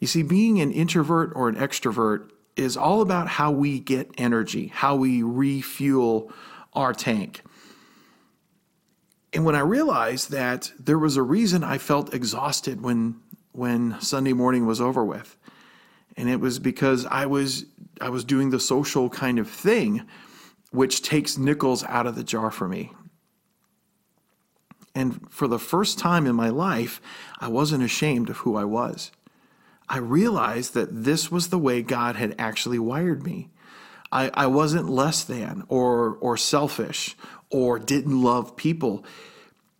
You 0.00 0.08
see, 0.08 0.24
being 0.24 0.60
an 0.60 0.72
introvert 0.72 1.32
or 1.36 1.48
an 1.48 1.54
extrovert 1.54 2.30
is 2.60 2.76
all 2.76 3.00
about 3.00 3.26
how 3.26 3.50
we 3.50 3.80
get 3.80 4.10
energy, 4.18 4.68
how 4.68 4.94
we 4.94 5.22
refuel 5.22 6.30
our 6.74 6.92
tank. 6.92 7.42
And 9.32 9.44
when 9.44 9.54
I 9.54 9.60
realized 9.60 10.30
that 10.30 10.72
there 10.78 10.98
was 10.98 11.16
a 11.16 11.22
reason 11.22 11.64
I 11.64 11.78
felt 11.78 12.14
exhausted 12.14 12.82
when 12.82 13.20
when 13.52 14.00
Sunday 14.00 14.32
morning 14.32 14.64
was 14.64 14.80
over 14.80 15.04
with, 15.04 15.36
and 16.16 16.28
it 16.28 16.38
was 16.38 16.58
because 16.58 17.06
I 17.06 17.26
was 17.26 17.64
I 18.00 18.10
was 18.10 18.24
doing 18.24 18.50
the 18.50 18.60
social 18.60 19.08
kind 19.08 19.38
of 19.38 19.48
thing, 19.48 20.06
which 20.70 21.02
takes 21.02 21.38
nickels 21.38 21.82
out 21.84 22.06
of 22.06 22.14
the 22.14 22.24
jar 22.24 22.50
for 22.50 22.68
me. 22.68 22.92
And 24.94 25.30
for 25.30 25.46
the 25.48 25.58
first 25.58 25.98
time 25.98 26.26
in 26.26 26.34
my 26.34 26.48
life, 26.48 27.00
I 27.38 27.48
wasn't 27.48 27.84
ashamed 27.84 28.28
of 28.28 28.38
who 28.38 28.56
I 28.56 28.64
was. 28.64 29.12
I 29.90 29.98
realized 29.98 30.74
that 30.74 31.04
this 31.04 31.32
was 31.32 31.48
the 31.48 31.58
way 31.58 31.82
God 31.82 32.14
had 32.14 32.36
actually 32.38 32.78
wired 32.78 33.24
me. 33.24 33.50
I, 34.12 34.30
I 34.32 34.46
wasn't 34.46 34.88
less 34.88 35.24
than 35.24 35.64
or 35.68 36.16
or 36.20 36.36
selfish 36.36 37.16
or 37.50 37.78
didn't 37.80 38.22
love 38.22 38.56
people. 38.56 39.04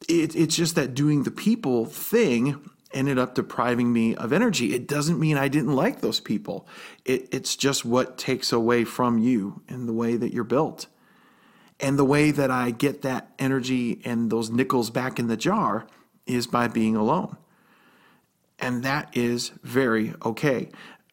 It, 0.08 0.34
it's 0.34 0.56
just 0.56 0.74
that 0.74 0.94
doing 0.94 1.22
the 1.22 1.30
people 1.30 1.86
thing 1.86 2.68
ended 2.92 3.20
up 3.20 3.36
depriving 3.36 3.92
me 3.92 4.16
of 4.16 4.32
energy. 4.32 4.74
It 4.74 4.88
doesn't 4.88 5.20
mean 5.20 5.36
I 5.36 5.46
didn't 5.46 5.76
like 5.76 6.00
those 6.00 6.18
people. 6.18 6.66
It, 7.04 7.28
it's 7.32 7.54
just 7.54 7.84
what 7.84 8.18
takes 8.18 8.52
away 8.52 8.84
from 8.84 9.18
you 9.18 9.62
and 9.68 9.88
the 9.88 9.92
way 9.92 10.16
that 10.16 10.34
you're 10.34 10.42
built. 10.42 10.88
And 11.78 11.96
the 11.96 12.04
way 12.04 12.32
that 12.32 12.50
I 12.50 12.72
get 12.72 13.02
that 13.02 13.30
energy 13.38 14.02
and 14.04 14.28
those 14.28 14.50
nickels 14.50 14.90
back 14.90 15.20
in 15.20 15.28
the 15.28 15.36
jar 15.36 15.86
is 16.26 16.48
by 16.48 16.66
being 16.66 16.96
alone. 16.96 17.36
And 18.60 18.82
that 18.82 19.16
is 19.16 19.50
very 19.62 20.14
okay. 20.24 20.68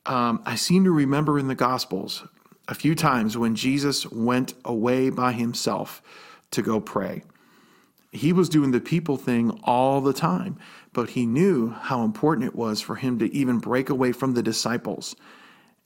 Um, 0.05 0.41
I 0.45 0.55
seem 0.55 0.83
to 0.83 0.91
remember 0.91 1.39
in 1.39 1.47
the 1.47 1.55
Gospels 1.55 2.27
a 2.67 2.75
few 2.75 2.95
times 2.95 3.37
when 3.37 3.55
Jesus 3.55 4.09
went 4.11 4.53
away 4.65 5.09
by 5.09 5.31
himself 5.31 6.01
to 6.51 6.61
go 6.61 6.79
pray. 6.79 7.23
He 8.11 8.33
was 8.33 8.49
doing 8.49 8.71
the 8.71 8.79
people 8.79 9.17
thing 9.17 9.59
all 9.63 10.01
the 10.01 10.13
time, 10.13 10.57
but 10.93 11.11
he 11.11 11.25
knew 11.25 11.69
how 11.69 12.03
important 12.03 12.47
it 12.47 12.55
was 12.55 12.81
for 12.81 12.95
him 12.95 13.19
to 13.19 13.33
even 13.33 13.59
break 13.59 13.89
away 13.89 14.11
from 14.11 14.33
the 14.33 14.43
disciples 14.43 15.15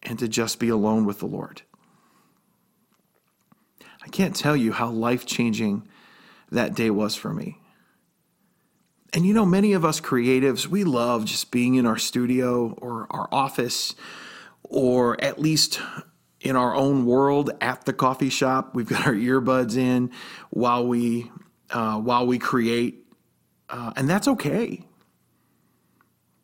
and 0.03 0.17
to 0.19 0.27
just 0.27 0.59
be 0.59 0.69
alone 0.69 1.05
with 1.05 1.19
the 1.19 1.25
Lord. 1.25 1.61
I 4.03 4.07
can't 4.07 4.35
tell 4.35 4.55
you 4.55 4.71
how 4.71 4.89
life 4.89 5.25
changing 5.25 5.87
that 6.51 6.75
day 6.75 6.89
was 6.89 7.15
for 7.15 7.33
me. 7.33 7.60
And 9.13 9.25
you 9.25 9.33
know, 9.33 9.45
many 9.45 9.73
of 9.73 9.83
us 9.83 9.99
creatives, 9.99 10.67
we 10.67 10.83
love 10.83 11.25
just 11.25 11.51
being 11.51 11.75
in 11.75 11.85
our 11.85 11.97
studio 11.97 12.77
or 12.81 13.07
our 13.09 13.27
office 13.31 13.93
or 14.63 15.21
at 15.21 15.39
least 15.39 15.81
in 16.39 16.55
our 16.55 16.73
own 16.73 17.05
world 17.05 17.51
at 17.59 17.85
the 17.85 17.93
coffee 17.93 18.29
shop. 18.29 18.73
We've 18.73 18.87
got 18.87 19.05
our 19.05 19.13
earbuds 19.13 19.75
in 19.77 20.11
while 20.49 20.87
we 20.87 21.31
uh, 21.69 21.97
while 21.97 22.27
we 22.27 22.37
create, 22.37 23.05
uh, 23.69 23.93
and 23.95 24.09
that's 24.09 24.27
okay. 24.27 24.85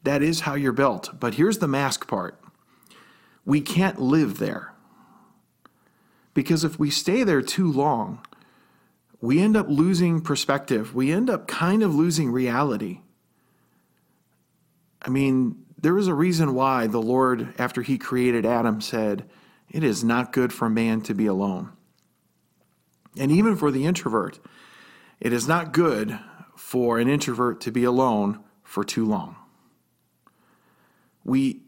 That 0.04 0.22
is 0.22 0.42
how 0.42 0.56
you're 0.56 0.72
built. 0.72 1.20
But 1.20 1.34
here's 1.34 1.58
the 1.58 1.68
mask 1.68 2.08
part: 2.08 2.40
we 3.46 3.62
can't 3.62 4.00
live 4.00 4.40
there 4.40 4.74
because 6.34 6.64
if 6.64 6.78
we 6.78 6.90
stay 6.90 7.24
there 7.24 7.42
too 7.42 7.72
long, 7.72 8.22
we 9.20 9.40
end 9.40 9.58
up 9.58 9.68
losing 9.70 10.22
perspective. 10.22 10.94
We 10.94 11.12
end 11.12 11.30
up 11.30 11.48
kind 11.48 11.84
of 11.84 11.96
losing 11.96 12.32
reality. 12.32 13.02
I 15.02 15.10
mean, 15.10 15.64
there 15.80 15.98
is 15.98 16.08
a 16.08 16.14
reason 16.14 16.54
why 16.54 16.88
the 16.88 17.02
Lord, 17.02 17.54
after 17.58 17.82
he 17.82 17.98
created 17.98 18.46
Adam, 18.46 18.82
said, 18.82 19.30
It 19.70 19.84
is 19.84 20.04
not 20.04 20.34
good 20.34 20.54
for 20.54 20.70
man 20.70 21.02
to 21.02 21.14
be 21.14 21.26
alone. 21.26 21.72
And 23.18 23.32
even 23.32 23.56
for 23.56 23.72
the 23.72 23.86
introvert, 23.86 24.40
it 25.20 25.34
is 25.34 25.48
not 25.48 25.72
good 25.72 26.20
for 26.56 27.00
an 27.00 27.08
introvert 27.08 27.62
to 27.62 27.72
be 27.72 27.84
alone 27.84 28.44
for 28.64 28.84
too 28.84 29.06
long. 29.06 29.36
We, 31.24 31.62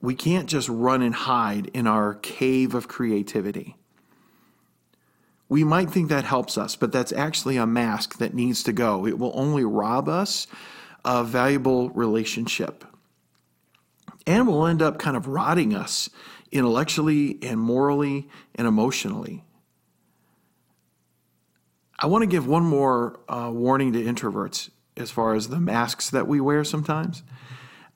we 0.00 0.14
can't 0.14 0.48
just 0.48 0.68
run 0.68 1.02
and 1.02 1.14
hide 1.14 1.66
in 1.68 1.86
our 1.86 2.14
cave 2.14 2.74
of 2.74 2.88
creativity. 2.88 3.76
We 5.48 5.62
might 5.62 5.90
think 5.90 6.08
that 6.08 6.24
helps 6.24 6.58
us, 6.58 6.74
but 6.74 6.92
that's 6.92 7.12
actually 7.12 7.56
a 7.56 7.66
mask 7.66 8.18
that 8.18 8.34
needs 8.34 8.62
to 8.64 8.72
go. 8.72 9.06
It 9.06 9.18
will 9.18 9.32
only 9.34 9.64
rob 9.64 10.08
us 10.08 10.46
of 11.04 11.28
valuable 11.28 11.90
relationship. 11.90 12.84
And 14.26 14.48
will 14.48 14.66
end 14.66 14.82
up 14.82 14.98
kind 14.98 15.16
of 15.16 15.28
rotting 15.28 15.72
us 15.72 16.10
intellectually 16.50 17.38
and 17.42 17.60
morally 17.60 18.28
and 18.56 18.66
emotionally. 18.66 19.44
I 21.98 22.06
want 22.06 22.22
to 22.22 22.26
give 22.26 22.46
one 22.46 22.64
more 22.64 23.20
uh, 23.28 23.50
warning 23.52 23.92
to 23.92 24.02
introverts 24.02 24.70
as 24.96 25.10
far 25.10 25.34
as 25.34 25.48
the 25.48 25.60
masks 25.60 26.10
that 26.10 26.26
we 26.26 26.40
wear 26.40 26.64
sometimes. 26.64 27.22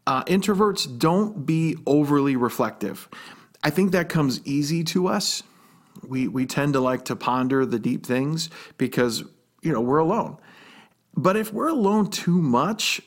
Uh, 0.07 0.25
introverts, 0.25 0.99
don't 0.99 1.45
be 1.45 1.77
overly 1.87 2.37
reflective. 2.37 3.09
I 3.63 3.71
think 3.71 3.93
that 3.93 4.09
comes 4.09 4.41
easy 4.47 4.85
to 4.85 5.09
us 5.09 5.43
we 6.07 6.29
we 6.29 6.47
tend 6.47 6.75
to 6.75 6.81
like 6.81 7.05
to 7.07 7.17
ponder 7.17 7.65
the 7.67 7.79
deep 7.79 8.07
things 8.07 8.51
because 8.79 9.25
you 9.63 9.73
know 9.73 9.81
we're 9.81 9.99
alone. 9.99 10.39
But 11.17 11.37
if 11.37 11.53
we're 11.53 11.69
alone 11.69 12.11
too 12.11 12.41
much, 12.41 13.01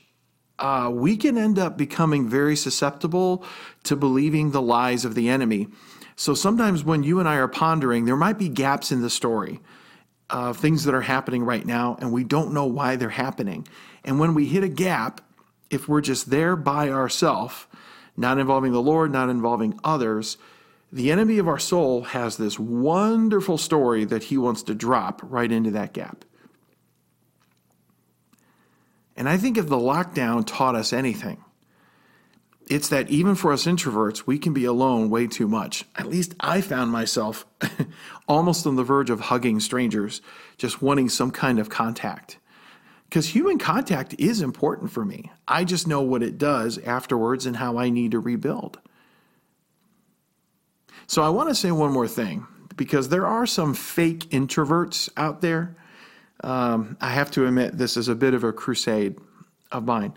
uh, 0.59 0.91
we 0.93 1.17
can 1.17 1.37
end 1.37 1.57
up 1.57 1.77
becoming 1.77 2.27
very 2.27 2.55
susceptible 2.55 3.45
to 3.83 3.95
believing 3.95 4.51
the 4.51 4.61
lies 4.61 5.05
of 5.05 5.15
the 5.15 5.29
enemy. 5.29 5.67
So 6.15 6.33
sometimes 6.33 6.83
when 6.83 7.03
you 7.03 7.19
and 7.19 7.27
I 7.27 7.35
are 7.37 7.47
pondering, 7.47 8.05
there 8.05 8.15
might 8.15 8.37
be 8.37 8.49
gaps 8.49 8.91
in 8.91 9.01
the 9.01 9.09
story 9.09 9.59
of 10.29 10.57
things 10.57 10.83
that 10.83 10.93
are 10.93 11.01
happening 11.01 11.43
right 11.43 11.65
now, 11.65 11.97
and 11.99 12.11
we 12.11 12.23
don't 12.23 12.53
know 12.53 12.65
why 12.65 12.95
they're 12.95 13.09
happening. 13.09 13.67
And 14.03 14.19
when 14.19 14.33
we 14.33 14.45
hit 14.45 14.63
a 14.63 14.69
gap, 14.69 15.21
if 15.69 15.87
we're 15.87 16.01
just 16.01 16.29
there 16.29 16.55
by 16.55 16.89
ourselves, 16.89 17.65
not 18.15 18.37
involving 18.37 18.71
the 18.71 18.81
Lord, 18.81 19.11
not 19.11 19.29
involving 19.29 19.79
others, 19.83 20.37
the 20.93 21.11
enemy 21.11 21.39
of 21.39 21.47
our 21.47 21.57
soul 21.57 22.03
has 22.03 22.37
this 22.37 22.59
wonderful 22.59 23.57
story 23.57 24.05
that 24.05 24.25
he 24.25 24.37
wants 24.37 24.61
to 24.61 24.75
drop 24.75 25.21
right 25.23 25.51
into 25.51 25.71
that 25.71 25.91
gap. 25.91 26.23
And 29.17 29.27
I 29.27 29.37
think 29.37 29.57
if 29.57 29.67
the 29.67 29.75
lockdown 29.75 30.45
taught 30.45 30.75
us 30.75 30.93
anything, 30.93 31.43
it's 32.67 32.89
that 32.89 33.09
even 33.09 33.33
for 33.33 33.51
us 33.51 33.65
introverts, 33.65 34.27
we 34.27 34.37
can 34.37 34.53
be 34.53 34.65
alone 34.65 35.09
way 35.09 35.25
too 35.25 35.47
much. 35.47 35.83
At 35.95 36.05
least 36.05 36.35
I 36.39 36.61
found 36.61 36.91
myself 36.91 37.47
almost 38.27 38.67
on 38.67 38.75
the 38.75 38.83
verge 38.83 39.09
of 39.09 39.19
hugging 39.19 39.61
strangers, 39.61 40.21
just 40.57 40.83
wanting 40.83 41.09
some 41.09 41.31
kind 41.31 41.57
of 41.57 41.69
contact. 41.69 42.37
Because 43.09 43.29
human 43.29 43.57
contact 43.57 44.13
is 44.19 44.41
important 44.41 44.91
for 44.91 45.03
me. 45.03 45.31
I 45.47 45.63
just 45.63 45.87
know 45.87 46.01
what 46.01 46.21
it 46.21 46.37
does 46.37 46.77
afterwards 46.77 47.47
and 47.47 47.57
how 47.57 47.79
I 47.79 47.89
need 47.89 48.11
to 48.11 48.19
rebuild. 48.19 48.79
So 51.07 51.21
I 51.21 51.29
want 51.29 51.49
to 51.49 51.55
say 51.55 51.71
one 51.71 51.91
more 51.91 52.07
thing 52.07 52.47
because 52.75 53.09
there 53.09 53.27
are 53.27 53.45
some 53.45 53.73
fake 53.73 54.29
introverts 54.29 55.09
out 55.17 55.41
there. 55.41 55.75
Um, 56.43 56.97
I 56.99 57.09
have 57.09 57.31
to 57.31 57.45
admit, 57.45 57.77
this 57.77 57.97
is 57.97 58.07
a 58.07 58.15
bit 58.15 58.33
of 58.33 58.43
a 58.43 58.51
crusade 58.51 59.17
of 59.71 59.85
mine. 59.85 60.13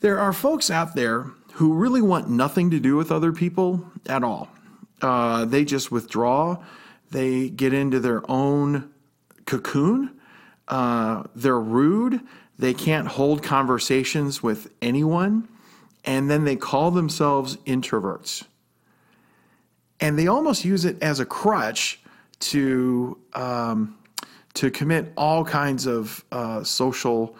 There 0.00 0.18
are 0.18 0.32
folks 0.32 0.70
out 0.70 0.94
there 0.94 1.26
who 1.54 1.74
really 1.74 2.02
want 2.02 2.28
nothing 2.28 2.70
to 2.70 2.80
do 2.80 2.96
with 2.96 3.10
other 3.10 3.32
people 3.32 3.84
at 4.06 4.22
all. 4.22 4.48
Uh, 5.02 5.44
they 5.44 5.64
just 5.64 5.90
withdraw. 5.90 6.62
they 7.10 7.48
get 7.48 7.72
into 7.72 8.00
their 8.00 8.28
own 8.30 8.92
cocoon. 9.46 10.10
Uh, 10.68 11.24
they're 11.34 11.58
rude. 11.58 12.20
They 12.58 12.74
can't 12.74 13.08
hold 13.08 13.42
conversations 13.42 14.42
with 14.42 14.70
anyone. 14.82 15.48
And 16.04 16.30
then 16.30 16.44
they 16.44 16.56
call 16.56 16.90
themselves 16.90 17.56
introverts. 17.58 18.44
And 20.00 20.18
they 20.18 20.26
almost 20.26 20.64
use 20.64 20.84
it 20.84 21.02
as 21.02 21.20
a 21.20 21.26
crutch 21.26 22.00
to, 22.40 23.18
um, 23.34 23.98
to 24.54 24.70
commit 24.70 25.12
all 25.16 25.44
kinds 25.44 25.86
of 25.86 26.24
uh, 26.30 26.62
social 26.62 27.36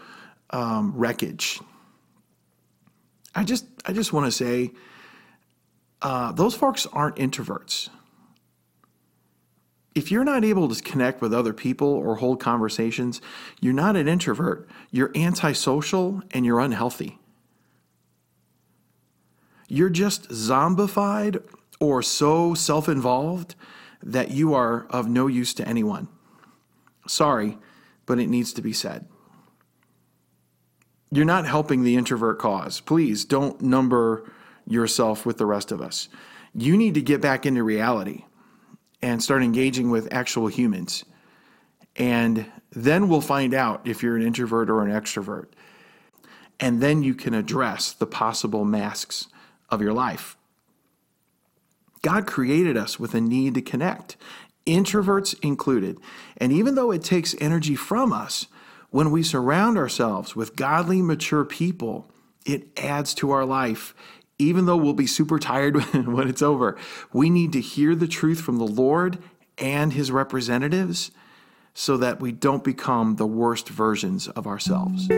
um, 0.51 0.93
wreckage. 0.97 1.61
I 3.35 3.45
just, 3.45 3.67
I 3.85 3.93
just 3.93 4.13
want 4.13 4.27
to 4.27 4.33
say, 4.33 4.73
uh, 6.03 6.33
those 6.33 6.55
folks 6.55 6.87
aren't 6.87 7.17
introverts 7.17 7.91
if 9.99 10.13
you're 10.13 10.25
not 10.25 10.45
able 10.45 10.69
to 10.69 10.83
connect 10.83 11.21
with 11.21 11.35
other 11.35 11.53
people 11.53 11.89
or 11.89 12.15
hold 12.15 12.41
conversations, 12.41 13.21
you're 13.61 13.73
not 13.73 13.97
an 13.97 14.07
introvert. 14.07 14.69
You're 14.93 15.11
antisocial 15.17 16.23
and 16.31 16.47
you're 16.47 16.61
unhealthy. 16.61 17.19
You're 19.67 19.91
just 19.91 20.29
zombified 20.31 21.43
or 21.81 22.03
so 22.03 22.55
self 22.55 22.89
involved 22.89 23.55
that 24.03 24.31
you 24.31 24.55
are 24.55 24.87
of 24.91 25.09
no 25.09 25.27
use 25.27 25.55
to 25.55 25.69
anyone. 25.69 26.09
Sorry, 27.07 27.59
but 28.07 28.19
it 28.19 28.29
needs 28.29 28.53
to 28.55 28.63
be 28.63 28.73
said. 28.73 29.07
You're 31.11 31.25
not 31.25 31.47
helping 31.47 31.83
the 31.83 31.97
introvert 31.97 32.39
cause. 32.39 32.81
Please 32.81 33.25
don't 33.25 33.61
number 33.61 34.31
yourself 34.67 35.25
with 35.25 35.39
the 35.39 35.47
rest 35.47 35.73
of 35.73 35.81
us. 35.81 36.09
You 36.55 36.77
need 36.77 36.95
to 36.95 37.03
get 37.03 37.21
back 37.21 37.47
into 37.47 37.63
reality 37.63 38.25
and 39.01 39.23
start 39.23 39.43
engaging 39.43 39.91
with 39.91 40.13
actual 40.13 40.49
humans. 40.49 41.05
And 41.97 42.47
then 42.71 43.09
we'll 43.09 43.21
find 43.21 43.55
out 43.55 43.87
if 43.87 44.03
you're 44.03 44.17
an 44.17 44.23
introvert 44.23 44.69
or 44.69 44.83
an 44.85 44.91
extrovert. 44.91 45.47
And 46.61 46.81
then 46.81 47.03
you 47.03 47.15
can 47.15 47.35
address 47.35 47.93
the 47.93 48.07
possible 48.07 48.65
masks 48.65 49.29
of 49.71 49.81
your 49.81 49.93
life. 49.93 50.38
God 52.03 52.27
created 52.27 52.77
us 52.77 52.99
with 52.99 53.15
a 53.15 53.21
need 53.21 53.55
to 53.55 53.63
connect, 53.63 54.17
introverts 54.67 55.39
included. 55.43 55.99
And 56.37 56.53
even 56.53 56.75
though 56.75 56.91
it 56.91 57.03
takes 57.03 57.35
energy 57.41 57.75
from 57.75 58.13
us, 58.13 58.47
when 58.91 59.11
we 59.11 59.23
surround 59.23 59.77
ourselves 59.77 60.35
with 60.35 60.57
godly, 60.57 61.03
mature 61.03 61.45
people, 61.45 62.11
it 62.47 62.69
adds 62.79 63.13
to 63.15 63.31
our 63.31 63.45
life 63.45 63.95
even 64.39 64.67
though 64.67 64.77
we'll 64.77 64.93
be 64.93 65.07
super 65.07 65.39
tired 65.39 65.77
when 66.07 66.29
it's 66.29 66.43
over, 66.43 66.77
we 67.13 67.29
need 67.29 67.53
to 67.53 67.61
hear 67.61 67.95
the 67.95 68.09
truth 68.09 68.41
from 68.41 68.59
the 68.59 68.67
Lord 68.67 69.19
and 69.59 69.93
his 69.93 70.11
representatives 70.11 71.11
so 71.75 71.97
that 71.97 72.21
we 72.21 72.33
don't 72.33 72.65
become 72.65 73.17
the 73.17 73.27
worst 73.27 73.69
versions 73.69 74.29
of 74.29 74.47
ourselves. 74.47 75.09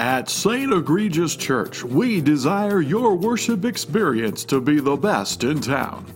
At 0.00 0.30
St. 0.30 0.72
Egregious 0.72 1.36
Church, 1.36 1.84
we 1.84 2.22
desire 2.22 2.80
your 2.80 3.14
worship 3.14 3.66
experience 3.66 4.46
to 4.46 4.58
be 4.58 4.80
the 4.80 4.96
best 4.96 5.44
in 5.44 5.60
town. 5.60 6.06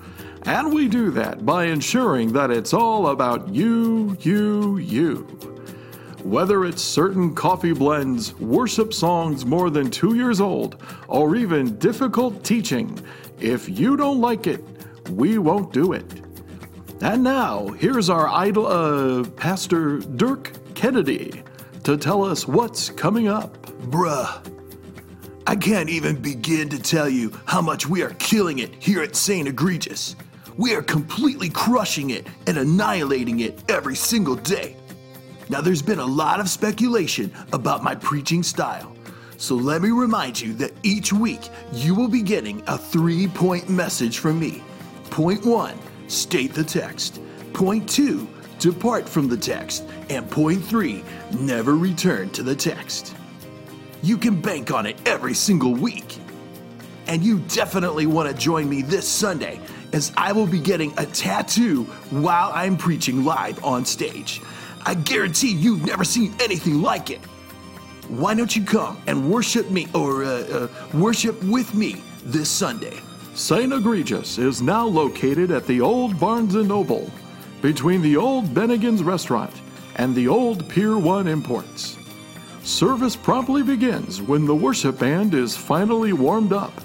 And 0.47 0.73
we 0.73 0.89
do 0.89 1.11
that 1.11 1.45
by 1.45 1.67
ensuring 1.67 2.33
that 2.33 2.51
it's 2.51 2.73
all 2.73 3.09
about 3.09 3.47
you, 3.51 4.17
you, 4.21 4.79
you. 4.79 5.19
Whether 6.23 6.65
it's 6.65 6.81
certain 6.81 7.35
coffee 7.35 7.75
blends, 7.75 8.33
worship 8.41 8.95
songs 8.95 9.45
more 9.45 9.69
than 9.69 9.91
two 9.91 10.15
years 10.15 10.41
old, 10.41 10.81
or 11.07 11.37
even 11.37 11.77
difficult 11.77 12.43
teaching, 12.43 12.99
if 13.39 13.69
you 13.69 13.99
don't 13.99 14.19
like 14.19 14.47
it, 14.47 14.65
we 15.11 15.37
won't 15.37 15.75
do 15.75 15.93
it. 15.93 16.23
And 17.03 17.23
now, 17.23 17.67
here's 17.69 18.09
our 18.09 18.29
idol, 18.29 18.67
uh, 18.67 19.25
Pastor 19.37 19.99
Dirk 19.99 20.53
Kennedy, 20.75 21.44
to 21.85 21.99
tell 21.99 22.25
us 22.25 22.49
what's 22.49 22.89
coming 22.91 23.29
up. 23.29 23.63
Bruh. 23.91 24.51
I 25.47 25.55
can't 25.55 25.91
even 25.91 26.17
begin 26.17 26.71
to 26.71 26.81
tell 26.81 27.09
you 27.09 27.31
how 27.45 27.61
much 27.61 27.87
we 27.87 28.03
are 28.03 28.15
killing 28.15 28.61
it 28.61 28.75
here 28.83 29.03
at 29.03 29.15
St. 29.15 29.47
Egregious. 29.47 30.17
We 30.57 30.75
are 30.75 30.83
completely 30.83 31.51
crushing 31.51 32.11
it 32.11 32.27
and 32.47 32.57
annihilating 32.57 33.41
it 33.41 33.63
every 33.71 33.97
single 33.97 34.37
day. 34.37 34.77
Now, 35.51 35.61
there's 35.61 35.83
been 35.83 35.99
a 35.99 36.07
lot 36.07 36.41
of 36.41 36.49
speculation 36.49 37.31
about 37.53 37.85
my 37.85 37.95
preaching 37.95 38.43
style. 38.43 38.97
So 39.37 39.55
let 39.55 39.83
me 39.83 39.91
remind 39.91 40.41
you 40.41 40.55
that 40.55 40.73
each 40.85 41.13
week 41.13 41.51
you 41.73 41.95
will 41.95 42.09
be 42.09 42.23
getting 42.23 42.63
a 42.67 42.79
three 42.79 43.29
point 43.29 43.69
message 43.69 44.19
from 44.19 44.41
me. 44.41 44.63
Point 45.11 45.45
one, 45.45 45.79
state 46.09 46.55
the 46.55 46.65
text. 46.65 47.21
Point 47.53 47.87
two, 47.87 48.27
depart 48.65 49.07
from 49.07 49.29
the 49.29 49.37
text. 49.37 49.85
And 50.09 50.31
point 50.31 50.65
three, 50.65 51.05
never 51.39 51.77
return 51.77 52.31
to 52.31 52.43
the 52.43 52.57
text. 52.57 53.15
You 54.03 54.17
can 54.17 54.41
bank 54.41 54.71
on 54.71 54.87
it 54.87 54.97
every 55.07 55.35
single 55.35 55.75
week. 55.75 56.19
And 57.07 57.23
you 57.23 57.41
definitely 57.41 58.07
want 58.07 58.31
to 58.31 58.35
join 58.35 58.67
me 58.67 58.81
this 58.81 59.07
Sunday 59.07 59.61
as 59.93 60.13
I 60.17 60.33
will 60.33 60.47
be 60.47 60.59
getting 60.59 60.95
a 60.97 61.05
tattoo 61.05 61.85
while 62.09 62.53
I'm 62.55 62.79
preaching 62.79 63.23
live 63.23 63.63
on 63.63 63.85
stage. 63.85 64.41
I 64.87 64.95
guarantee 64.95 65.53
you've 65.53 65.85
never 65.85 66.05
seen 66.05 66.35
anything 66.41 66.81
like 66.81 67.11
it. 67.11 67.21
Why 68.09 68.35
don't 68.35 68.57
you 68.57 68.65
come 68.65 68.97
and 69.07 69.31
worship 69.31 69.71
me 69.71 69.89
or 69.95 70.25
uh, 70.25 70.29
uh, 70.29 70.69
worship 70.95 71.43
with 71.45 71.75
me 71.75 72.03
this 72.25 72.49
Sunday? 72.49 72.99
St. 73.35 73.73
Egregious 73.75 74.39
is 74.39 74.63
now 74.63 74.87
located 74.87 75.51
at 75.51 75.67
the 75.67 75.83
old 75.83 76.19
Barnes 76.19 76.55
& 76.55 76.55
Noble, 76.55 77.11
between 77.65 78.03
the 78.03 78.15
old 78.15 78.45
Bennigan's 78.53 79.03
restaurant 79.03 79.63
and 79.97 80.15
the 80.15 80.29
old 80.29 80.69
Pier 80.69 80.99
1 80.99 81.27
Imports. 81.27 81.97
Service 82.63 83.17
promptly 83.17 83.63
begins 83.63 84.21
when 84.21 84.45
the 84.45 84.55
worship 84.55 84.99
band 84.99 85.33
is 85.33 85.57
finally 85.57 86.13
warmed 86.13 86.53
up. 86.53 86.79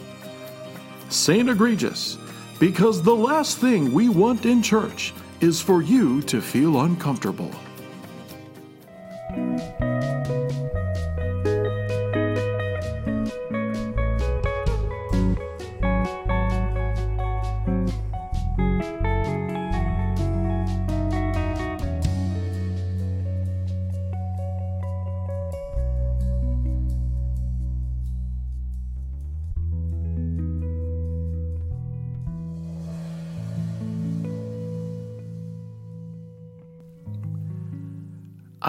St. 1.09 1.49
Egregious, 1.49 2.17
because 2.59 3.01
the 3.01 3.13
last 3.13 3.57
thing 3.57 3.91
we 3.91 4.07
want 4.07 4.45
in 4.45 4.63
church 4.63 5.13
is 5.41 5.59
for 5.59 5.81
you 5.81 6.21
to 6.21 6.39
feel 6.39 6.79
uncomfortable. 6.79 7.51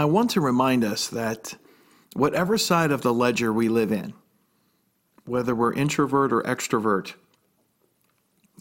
I 0.00 0.06
want 0.06 0.30
to 0.30 0.40
remind 0.40 0.82
us 0.82 1.08
that 1.08 1.56
whatever 2.14 2.56
side 2.56 2.90
of 2.90 3.02
the 3.02 3.12
ledger 3.12 3.52
we 3.52 3.68
live 3.68 3.92
in, 3.92 4.14
whether 5.26 5.54
we're 5.54 5.74
introvert 5.74 6.32
or 6.32 6.40
extrovert, 6.40 7.12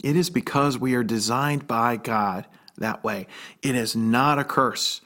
it 0.04 0.18
is 0.18 0.30
because 0.30 0.78
we 0.78 0.96
are 0.96 1.04
designed 1.04 1.66
by 1.66 1.96
God 1.96 2.46
that 2.78 3.06
way. 3.06 3.26
It 3.62 3.76
is 3.76 3.96
not 3.96 4.38
a 4.38 4.44
curse, 4.44 5.00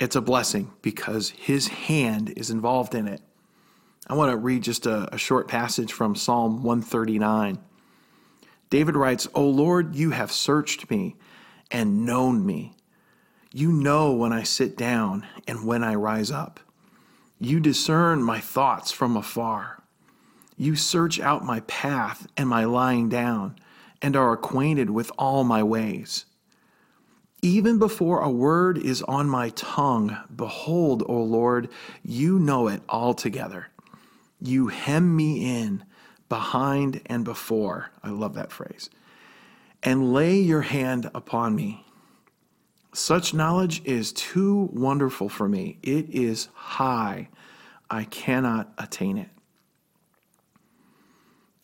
it's 0.00 0.16
a 0.16 0.20
blessing 0.20 0.72
because 0.82 1.30
His 1.30 1.68
hand 1.68 2.34
is 2.36 2.50
involved 2.50 2.96
in 2.96 3.06
it. 3.06 3.22
I 4.08 4.14
want 4.14 4.32
to 4.32 4.36
read 4.36 4.64
just 4.64 4.84
a, 4.84 5.14
a 5.14 5.16
short 5.16 5.46
passage 5.46 5.92
from 5.92 6.16
Psalm 6.16 6.64
139. 6.64 7.60
David 8.68 8.96
writes, 8.96 9.28
O 9.32 9.48
Lord, 9.48 9.94
you 9.94 10.10
have 10.10 10.32
searched 10.32 10.90
me 10.90 11.14
and 11.70 12.04
known 12.04 12.44
me. 12.44 12.74
You 13.56 13.72
know 13.72 14.12
when 14.12 14.34
I 14.34 14.42
sit 14.42 14.76
down 14.76 15.26
and 15.48 15.66
when 15.66 15.82
I 15.82 15.94
rise 15.94 16.30
up. 16.30 16.60
You 17.40 17.58
discern 17.58 18.22
my 18.22 18.38
thoughts 18.38 18.92
from 18.92 19.16
afar. 19.16 19.82
You 20.58 20.76
search 20.76 21.18
out 21.18 21.42
my 21.42 21.60
path 21.60 22.26
and 22.36 22.50
my 22.50 22.66
lying 22.66 23.08
down, 23.08 23.56
and 24.02 24.14
are 24.14 24.34
acquainted 24.34 24.90
with 24.90 25.10
all 25.16 25.42
my 25.42 25.62
ways. 25.62 26.26
Even 27.40 27.78
before 27.78 28.20
a 28.20 28.28
word 28.28 28.76
is 28.76 29.00
on 29.04 29.26
my 29.26 29.48
tongue, 29.48 30.18
behold, 30.36 31.02
O 31.08 31.22
Lord, 31.22 31.70
you 32.02 32.38
know 32.38 32.68
it 32.68 32.82
altogether. 32.90 33.68
You 34.38 34.68
hem 34.68 35.16
me 35.16 35.62
in 35.62 35.82
behind 36.28 37.00
and 37.06 37.24
before. 37.24 37.90
I 38.02 38.10
love 38.10 38.34
that 38.34 38.52
phrase. 38.52 38.90
And 39.82 40.12
lay 40.12 40.36
your 40.36 40.60
hand 40.60 41.10
upon 41.14 41.56
me. 41.56 41.85
Such 42.96 43.34
knowledge 43.34 43.82
is 43.84 44.10
too 44.10 44.70
wonderful 44.72 45.28
for 45.28 45.46
me. 45.46 45.76
It 45.82 46.08
is 46.08 46.48
high. 46.54 47.28
I 47.90 48.04
cannot 48.04 48.72
attain 48.78 49.18
it. 49.18 49.28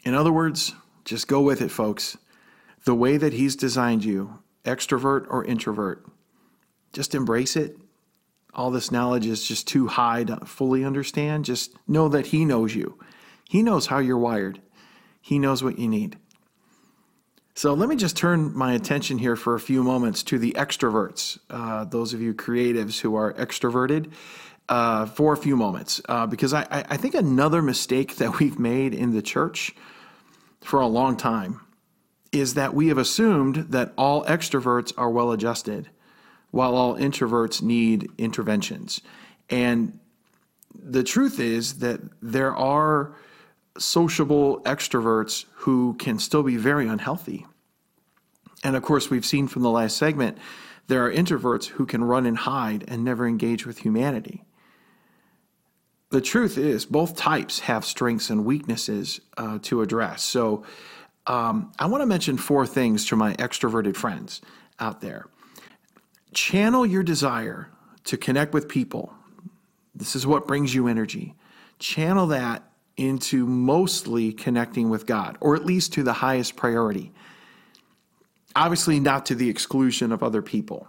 In 0.04 0.12
other 0.12 0.30
words, 0.30 0.74
just 1.06 1.28
go 1.28 1.40
with 1.40 1.62
it, 1.62 1.70
folks. 1.70 2.18
The 2.84 2.94
way 2.94 3.16
that 3.16 3.32
He's 3.32 3.56
designed 3.56 4.04
you, 4.04 4.40
extrovert 4.66 5.24
or 5.30 5.42
introvert, 5.42 6.04
just 6.92 7.14
embrace 7.14 7.56
it. 7.56 7.78
All 8.52 8.70
this 8.70 8.92
knowledge 8.92 9.24
is 9.24 9.48
just 9.48 9.66
too 9.66 9.86
high 9.86 10.24
to 10.24 10.36
fully 10.44 10.84
understand. 10.84 11.46
Just 11.46 11.74
know 11.88 12.10
that 12.10 12.26
He 12.26 12.44
knows 12.44 12.74
you. 12.74 12.98
He 13.48 13.62
knows 13.62 13.86
how 13.86 14.00
you're 14.00 14.18
wired, 14.18 14.60
He 15.22 15.38
knows 15.38 15.64
what 15.64 15.78
you 15.78 15.88
need. 15.88 16.18
So 17.54 17.74
let 17.74 17.88
me 17.88 17.96
just 17.96 18.16
turn 18.16 18.56
my 18.56 18.72
attention 18.72 19.18
here 19.18 19.36
for 19.36 19.54
a 19.54 19.60
few 19.60 19.82
moments 19.82 20.22
to 20.24 20.38
the 20.38 20.52
extroverts, 20.52 21.38
uh, 21.50 21.84
those 21.84 22.14
of 22.14 22.22
you 22.22 22.32
creatives 22.32 23.00
who 23.00 23.14
are 23.14 23.34
extroverted, 23.34 24.10
uh, 24.70 25.04
for 25.04 25.34
a 25.34 25.36
few 25.36 25.54
moments, 25.54 26.00
uh, 26.08 26.26
because 26.26 26.54
I, 26.54 26.66
I 26.70 26.96
think 26.96 27.14
another 27.14 27.60
mistake 27.60 28.16
that 28.16 28.38
we've 28.38 28.58
made 28.58 28.94
in 28.94 29.12
the 29.12 29.20
church 29.20 29.74
for 30.62 30.80
a 30.80 30.86
long 30.86 31.16
time 31.16 31.60
is 32.32 32.54
that 32.54 32.72
we 32.72 32.88
have 32.88 32.96
assumed 32.96 33.56
that 33.70 33.92
all 33.98 34.24
extroverts 34.24 34.92
are 34.96 35.10
well 35.10 35.30
adjusted 35.30 35.90
while 36.52 36.74
all 36.74 36.96
introverts 36.96 37.60
need 37.60 38.10
interventions. 38.16 39.02
And 39.50 39.98
the 40.74 41.02
truth 41.02 41.38
is 41.38 41.78
that 41.80 42.00
there 42.22 42.56
are 42.56 43.14
sociable 43.78 44.60
extroverts 44.62 45.46
who 45.54 45.94
can 45.94 46.18
still 46.18 46.42
be 46.42 46.56
very 46.56 46.86
unhealthy. 46.88 47.46
And 48.64 48.76
of 48.76 48.82
course, 48.82 49.10
we've 49.10 49.26
seen 49.26 49.48
from 49.48 49.62
the 49.62 49.70
last 49.70 49.96
segment, 49.96 50.38
there 50.88 51.04
are 51.04 51.12
introverts 51.12 51.66
who 51.66 51.86
can 51.86 52.04
run 52.04 52.26
and 52.26 52.36
hide 52.36 52.84
and 52.88 53.04
never 53.04 53.26
engage 53.26 53.66
with 53.66 53.78
humanity. 53.78 54.44
The 56.10 56.20
truth 56.20 56.58
is, 56.58 56.84
both 56.84 57.16
types 57.16 57.60
have 57.60 57.84
strengths 57.84 58.28
and 58.28 58.44
weaknesses 58.44 59.20
uh, 59.38 59.58
to 59.62 59.80
address. 59.80 60.22
So, 60.22 60.64
um, 61.26 61.72
I 61.78 61.86
want 61.86 62.02
to 62.02 62.06
mention 62.06 62.36
four 62.36 62.66
things 62.66 63.06
to 63.06 63.16
my 63.16 63.34
extroverted 63.34 63.96
friends 63.96 64.40
out 64.80 65.00
there. 65.00 65.26
Channel 66.34 66.84
your 66.84 67.04
desire 67.04 67.68
to 68.04 68.16
connect 68.16 68.52
with 68.52 68.68
people. 68.68 69.14
This 69.94 70.16
is 70.16 70.26
what 70.26 70.48
brings 70.48 70.74
you 70.74 70.88
energy. 70.88 71.36
Channel 71.78 72.26
that 72.28 72.64
into 72.96 73.46
mostly 73.46 74.32
connecting 74.32 74.90
with 74.90 75.06
God, 75.06 75.38
or 75.40 75.56
at 75.56 75.64
least 75.64 75.92
to 75.94 76.02
the 76.02 76.12
highest 76.12 76.56
priority. 76.56 77.12
Obviously, 78.54 79.00
not 79.00 79.26
to 79.26 79.34
the 79.34 79.48
exclusion 79.48 80.12
of 80.12 80.22
other 80.22 80.42
people. 80.42 80.88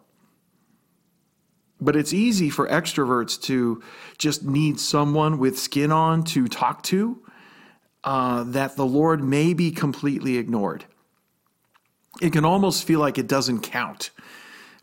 But 1.80 1.96
it's 1.96 2.13
easy 2.13 2.50
for 2.50 2.68
extroverts 2.68 3.42
to 3.44 3.82
just 4.18 4.44
need 4.44 4.80
someone 4.80 5.38
with 5.38 5.58
skin 5.58 5.92
on 5.92 6.24
to 6.26 6.48
talk 6.48 6.84
to, 6.84 7.22
uh, 8.04 8.44
that 8.44 8.76
the 8.76 8.86
Lord 8.86 9.24
may 9.24 9.54
be 9.54 9.72
completely 9.72 10.38
ignored. 10.38 10.86
It 12.22 12.32
can 12.32 12.46
almost 12.46 12.86
feel 12.86 13.00
like 13.00 13.18
it 13.18 13.28
doesn't 13.28 13.62
count 13.62 14.12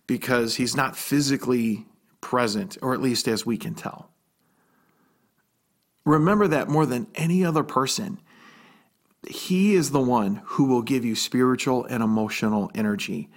because 0.06 0.56
he's 0.56 0.74
not 0.74 0.96
physically 0.96 1.86
present, 2.20 2.76
or 2.82 2.92
at 2.92 3.00
least 3.00 3.28
as 3.28 3.46
we 3.46 3.56
can 3.56 3.74
tell. 3.74 4.09
Remember 6.04 6.48
that 6.48 6.68
more 6.68 6.86
than 6.86 7.06
any 7.14 7.44
other 7.44 7.62
person, 7.62 8.18
He 9.28 9.74
is 9.74 9.90
the 9.90 10.00
one 10.00 10.40
who 10.44 10.64
will 10.64 10.82
give 10.82 11.04
you 11.04 11.14
spiritual 11.14 11.84
and 11.84 12.02
emotional 12.02 12.70
energy. 12.74 13.28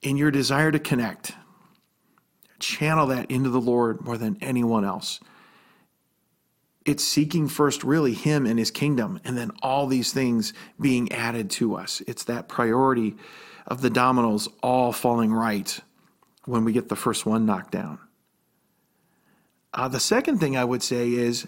In 0.00 0.16
your 0.16 0.30
desire 0.30 0.70
to 0.70 0.78
connect, 0.78 1.32
channel 2.58 3.06
that 3.08 3.30
into 3.30 3.50
the 3.50 3.60
Lord 3.60 4.00
more 4.00 4.16
than 4.16 4.38
anyone 4.40 4.84
else. 4.84 5.20
It's 6.84 7.04
seeking 7.04 7.48
first, 7.48 7.84
really, 7.84 8.14
Him 8.14 8.46
and 8.46 8.58
His 8.58 8.70
kingdom, 8.70 9.20
and 9.24 9.36
then 9.36 9.50
all 9.62 9.86
these 9.86 10.12
things 10.12 10.52
being 10.80 11.12
added 11.12 11.50
to 11.50 11.76
us. 11.76 12.02
It's 12.06 12.24
that 12.24 12.48
priority 12.48 13.16
of 13.66 13.80
the 13.80 13.90
dominoes 13.90 14.48
all 14.62 14.92
falling 14.92 15.32
right 15.32 15.78
when 16.44 16.64
we 16.64 16.72
get 16.72 16.88
the 16.88 16.96
first 16.96 17.24
one 17.24 17.46
knocked 17.46 17.70
down. 17.70 17.98
Uh, 19.74 19.88
the 19.88 20.00
second 20.00 20.38
thing 20.38 20.56
I 20.56 20.64
would 20.64 20.82
say 20.82 21.12
is 21.12 21.46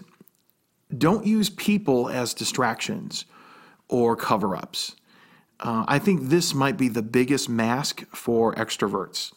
don't 0.95 1.25
use 1.25 1.49
people 1.49 2.09
as 2.09 2.33
distractions 2.33 3.25
or 3.87 4.15
cover 4.15 4.55
ups. 4.55 4.95
Uh, 5.59 5.85
I 5.87 5.99
think 5.99 6.23
this 6.23 6.53
might 6.53 6.77
be 6.77 6.89
the 6.89 7.01
biggest 7.01 7.49
mask 7.49 8.05
for 8.13 8.53
extroverts. 8.55 9.33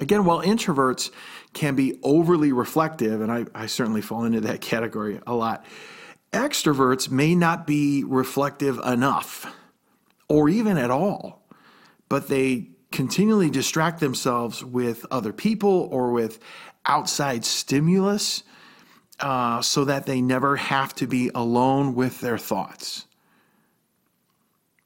Again, 0.00 0.24
while 0.24 0.42
introverts 0.42 1.10
can 1.52 1.74
be 1.74 1.98
overly 2.02 2.52
reflective, 2.52 3.20
and 3.20 3.32
I, 3.32 3.46
I 3.54 3.66
certainly 3.66 4.00
fall 4.00 4.24
into 4.24 4.40
that 4.42 4.60
category 4.62 5.20
a 5.26 5.34
lot, 5.34 5.64
extroverts 6.32 7.10
may 7.10 7.34
not 7.34 7.66
be 7.66 8.04
reflective 8.04 8.78
enough 8.78 9.52
or 10.28 10.48
even 10.48 10.76
at 10.76 10.90
all, 10.90 11.42
but 12.08 12.28
they 12.28 12.68
continually 12.92 13.50
distract 13.50 14.00
themselves 14.00 14.64
with 14.64 15.04
other 15.10 15.32
people 15.32 15.88
or 15.90 16.12
with 16.12 16.38
outside 16.86 17.44
stimulus 17.44 18.42
uh, 19.20 19.60
so 19.60 19.84
that 19.84 20.06
they 20.06 20.20
never 20.20 20.56
have 20.56 20.94
to 20.96 21.06
be 21.06 21.30
alone 21.34 21.94
with 21.94 22.20
their 22.20 22.38
thoughts. 22.38 23.06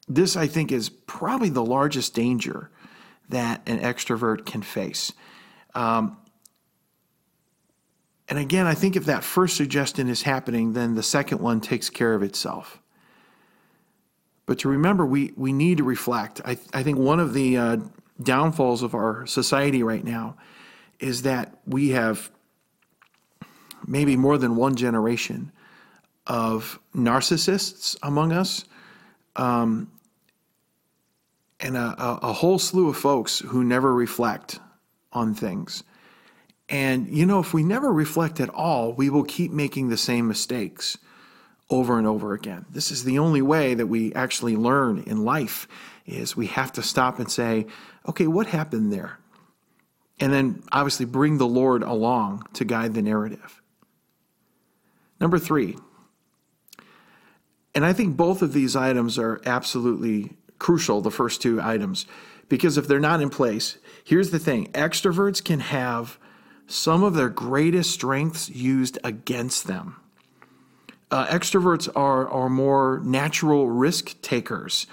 This, 0.09 0.37
I 0.37 0.47
think, 0.47 0.73
is 0.73 0.88
probably 0.88 1.49
the 1.49 1.64
largest 1.64 2.14
danger 2.14 2.71
that 3.29 3.62
an 3.66 3.79
extrovert 3.81 4.45
can 4.45 4.62
face. 4.62 5.12
Um, 5.75 6.18
and 8.29 8.38
again, 8.38 8.66
I 8.66 8.75
think 8.75 8.97
if 8.97 9.07
that 9.07 9.25
first 9.25 9.57
suggestion 9.57 10.09
is 10.09 10.23
happening, 10.23 10.73
then 10.73 10.95
the 10.95 11.03
second 11.03 11.40
one 11.40 11.61
takes 11.61 11.90
care 11.90 12.14
of 12.14 12.23
itself. 12.23 12.81
But 14.47 14.59
to 14.61 14.68
remember, 14.68 15.07
we, 15.07 15.33
we 15.37 15.53
need 15.53 15.79
to 15.79 15.85
reflect. 15.85 16.40
I, 16.45 16.59
I 16.73 16.83
think 16.83 16.99
one 16.99 17.21
of 17.21 17.33
the 17.33 17.57
uh, 17.57 17.77
downfalls 18.23 18.83
of 18.83 18.95
our 18.95 19.27
society 19.27 19.83
right 19.83 20.05
now 20.05 20.37
is 20.99 21.23
that 21.23 21.59
we 21.66 21.90
have 21.90 22.31
maybe 23.87 24.16
more 24.16 24.38
than 24.38 24.57
one 24.57 24.77
generation 24.77 25.53
of 26.27 26.79
narcissists 26.95 27.97
among 28.03 28.33
us, 28.33 28.64
um, 29.37 29.90
and 31.61 31.77
a, 31.77 31.95
a, 32.23 32.33
whole 32.33 32.59
slew 32.59 32.88
of 32.88 32.97
folks 32.97 33.38
who 33.38 33.62
never 33.62 33.95
reflect 33.95 34.59
on 35.12 35.35
things. 35.35 35.85
And, 36.68 37.09
you 37.09 37.25
know, 37.25 37.38
if 37.38 37.55
we 37.55 37.62
never 37.62 37.92
reflect 37.92 38.40
at 38.40 38.49
all, 38.49 38.92
we 38.92 39.11
will 39.11 39.25
keep 39.25 39.53
making 39.53 39.88
the 39.88 39.97
same 39.97 40.27
mistakes 40.27 40.99
over 41.71 41.99
and 41.99 42.07
over 42.07 42.35
again. 42.35 42.66
This 42.71 42.90
is 42.90 43.05
the 43.05 43.18
only 43.18 43.42
way 43.42 43.75
that 43.75 43.87
we 43.87 44.12
actually 44.14 44.57
learn 44.57 45.05
in 45.07 45.25
life 45.25 45.68
is 46.05 46.37
we 46.37 46.47
have 46.49 46.73
to 46.73 46.83
stop 46.83 47.18
and 47.18 47.31
say, 47.31 47.66
okay, 48.09 48.27
what 48.27 48.49
happened 48.49 48.92
there? 48.92 49.18
And 50.21 50.33
then 50.33 50.62
obviously 50.73 51.07
bring 51.07 51.38
the 51.38 51.47
Lord 51.47 51.83
along 51.83 52.45
to 52.55 52.64
guide 52.64 52.95
the 52.95 53.03
narrative. 53.03 53.62
Number 55.22 55.38
three, 55.38 55.78
and 57.76 57.87
I 57.87 57.92
think 57.92 58.16
both 58.16 58.42
of 58.42 58.52
these 58.52 58.74
items 58.74 59.20
are 59.20 59.40
absolutely 59.46 60.32
crucial, 60.58 61.00
the 61.00 61.12
first 61.12 61.40
two 61.40 61.62
items, 61.62 62.06
because 62.48 62.76
if 62.76 62.88
they're 62.88 62.98
not 62.98 63.22
in 63.22 63.30
place, 63.30 63.78
here's 64.02 64.32
the 64.32 64.40
thing 64.40 64.72
extroverts 64.72 65.42
can 65.42 65.61
have 65.61 66.18
some 66.66 67.04
of 67.04 67.14
their 67.14 67.28
greatest 67.28 67.92
strengths 67.92 68.50
used 68.50 68.98
against 69.04 69.68
them. 69.68 69.94
Uh, 71.12 71.26
extroverts 71.26 71.88
are, 71.94 72.28
are 72.28 72.48
more 72.48 73.00
natural 73.04 73.68
risk 73.70 74.20
takers. 74.22 74.88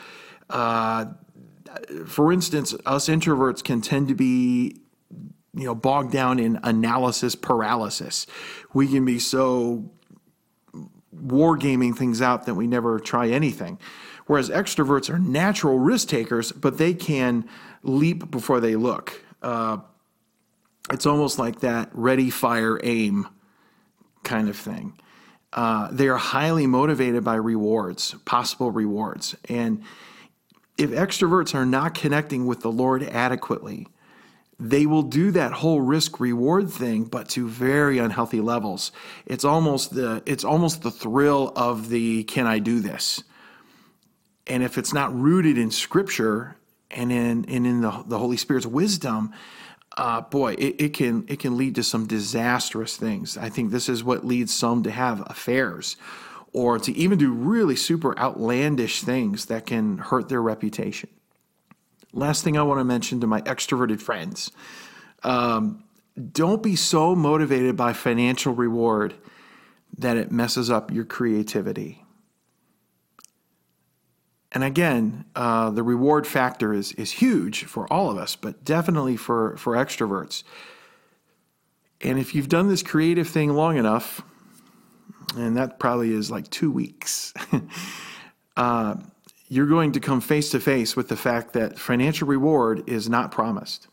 Uh, 0.47 1.05
for 2.05 2.31
instance, 2.31 2.75
us 2.85 3.09
introverts 3.09 3.63
can 3.63 3.81
tend 3.81 4.07
to 4.09 4.13
be 4.13 4.79
you 5.55 5.65
know 5.65 5.73
bogged 5.73 6.11
down 6.11 6.37
in 6.37 6.59
analysis 6.61 7.33
paralysis. 7.33 8.27
We 8.75 8.87
can 8.87 9.05
be 9.05 9.17
so 9.17 9.89
wargaming 11.15 11.95
things 11.95 12.21
out 12.21 12.45
that 12.45 12.55
we 12.55 12.67
never 12.67 12.99
try 12.99 13.27
anything. 13.27 13.79
Whereas 14.27 14.49
extroverts 14.49 15.09
are 15.09 15.17
natural 15.17 15.79
risk 15.79 16.07
takers, 16.07 16.51
but 16.51 16.77
they 16.77 16.93
can 16.93 17.49
leap 17.81 18.29
before 18.29 18.59
they 18.59 18.75
look. 18.75 19.23
Uh, 19.41 19.77
it's 20.91 21.05
almost 21.05 21.39
like 21.39 21.61
that 21.61 21.89
ready, 21.93 22.29
fire, 22.29 22.79
aim 22.83 23.27
kind 24.23 24.49
of 24.49 24.55
thing. 24.55 24.99
Uh, 25.51 25.89
they 25.91 26.07
are 26.07 26.17
highly 26.17 26.67
motivated 26.67 27.23
by 27.23 27.35
rewards, 27.35 28.15
possible 28.25 28.71
rewards. 28.71 29.35
And 29.45 29.81
if 30.77 30.91
extroverts 30.91 31.55
are 31.55 31.65
not 31.65 31.95
connecting 31.95 32.45
with 32.45 32.61
the 32.61 32.71
Lord 32.71 33.03
adequately, 33.03 33.87
they 34.59 34.85
will 34.85 35.03
do 35.03 35.31
that 35.31 35.53
whole 35.53 35.79
risk 35.79 36.19
reward 36.19 36.69
thing 36.69 37.05
but 37.05 37.29
to 37.29 37.47
very 37.47 37.97
unhealthy 37.97 38.41
levels. 38.41 38.91
It's 39.25 39.45
almost 39.45 39.93
the 39.95 40.21
it's 40.25 40.43
almost 40.43 40.81
the 40.81 40.91
thrill 40.91 41.53
of 41.55 41.89
the 41.89 42.23
can 42.25 42.45
i 42.45 42.59
do 42.59 42.81
this? 42.81 43.23
And 44.47 44.63
if 44.63 44.77
it's 44.77 44.93
not 44.93 45.17
rooted 45.17 45.57
in 45.57 45.71
scripture 45.71 46.57
and 46.91 47.11
in 47.11 47.45
and 47.45 47.65
in 47.65 47.81
the, 47.81 48.03
the 48.05 48.19
holy 48.19 48.37
spirit's 48.37 48.65
wisdom 48.65 49.33
uh, 49.97 50.21
boy 50.21 50.53
it, 50.53 50.75
it 50.79 50.93
can 50.93 51.25
it 51.29 51.39
can 51.39 51.57
lead 51.57 51.75
to 51.75 51.83
some 51.83 52.05
disastrous 52.05 52.97
things. 52.97 53.37
I 53.37 53.49
think 53.49 53.71
this 53.71 53.87
is 53.87 54.03
what 54.03 54.25
leads 54.25 54.53
some 54.53 54.83
to 54.83 54.91
have 54.91 55.23
affairs 55.27 55.95
or 56.51 56.79
to 56.79 56.91
even 56.97 57.17
do 57.17 57.31
really 57.31 57.75
super 57.75 58.17
outlandish 58.19 59.03
things 59.03 59.45
that 59.45 59.65
can 59.65 59.99
hurt 59.99 60.27
their 60.27 60.41
reputation 60.41 61.09
Last 62.13 62.43
thing 62.43 62.57
I 62.57 62.63
want 62.63 62.79
to 62.79 62.83
mention 62.83 63.21
to 63.21 63.27
my 63.27 63.41
extroverted 63.41 64.01
friends 64.01 64.51
um, 65.23 65.83
don't 66.31 66.63
be 66.63 66.75
so 66.75 67.15
motivated 67.15 67.75
by 67.75 67.93
financial 67.93 68.53
reward 68.53 69.13
that 69.97 70.17
it 70.17 70.31
messes 70.31 70.69
up 70.69 70.91
your 70.91 71.05
creativity. 71.05 72.03
And 74.51 74.63
again, 74.63 75.25
uh, 75.35 75.69
the 75.69 75.83
reward 75.83 76.25
factor 76.25 76.73
is, 76.73 76.93
is 76.93 77.11
huge 77.11 77.65
for 77.65 77.91
all 77.91 78.09
of 78.09 78.17
us, 78.17 78.35
but 78.35 78.63
definitely 78.63 79.15
for, 79.15 79.55
for 79.57 79.75
extroverts. 79.75 80.43
And 82.01 82.17
if 82.17 82.33
you've 82.33 82.49
done 82.49 82.67
this 82.67 82.81
creative 82.81 83.27
thing 83.27 83.53
long 83.53 83.77
enough, 83.77 84.21
and 85.35 85.57
that 85.57 85.79
probably 85.79 86.11
is 86.11 86.31
like 86.31 86.49
two 86.49 86.71
weeks, 86.71 87.33
uh, 88.57 88.95
you're 89.49 89.65
going 89.65 89.91
to 89.93 89.99
come 89.99 90.21
face 90.21 90.51
to 90.51 90.59
face 90.59 90.95
with 90.95 91.09
the 91.09 91.17
fact 91.17 91.53
that 91.53 91.77
financial 91.77 92.27
reward 92.27 92.87
is 92.87 93.09
not 93.09 93.31
promised. 93.31 93.87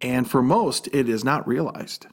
And 0.00 0.28
for 0.28 0.42
most, 0.42 0.88
it 0.92 1.08
is 1.08 1.24
not 1.24 1.46
realized. 1.46 2.06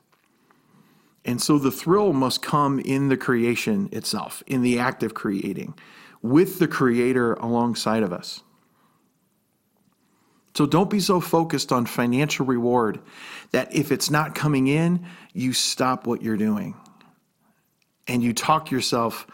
And 1.26 1.42
so 1.42 1.58
the 1.58 1.72
thrill 1.72 2.14
must 2.14 2.44
come 2.44 2.80
in 2.80 3.10
the 3.10 3.18
creation 3.18 3.90
itself, 3.92 4.44
in 4.46 4.62
the 4.62 4.78
act 4.78 5.02
of 5.02 5.16
creating, 5.16 5.74
with 6.22 6.60
the 6.60 6.68
Creator 6.68 7.34
alongside 7.34 8.04
of 8.04 8.14
us. 8.14 8.44
So 10.56 10.68
don't 10.68 10.90
be 10.90 11.00
so 11.00 11.20
focused 11.20 11.72
on 11.72 11.86
financial 11.86 12.46
reward 12.46 13.00
that 13.52 13.76
if 13.76 13.92
it's 13.92 14.10
not 14.10 14.36
coming 14.36 14.68
in, 14.68 15.06
you 15.34 15.52
stop 15.52 16.08
what 16.08 16.22
you're 16.22 16.38
doing 16.38 16.76
and 18.08 18.24
you 18.24 18.34
talk 18.34 18.72
yourself 18.72 19.28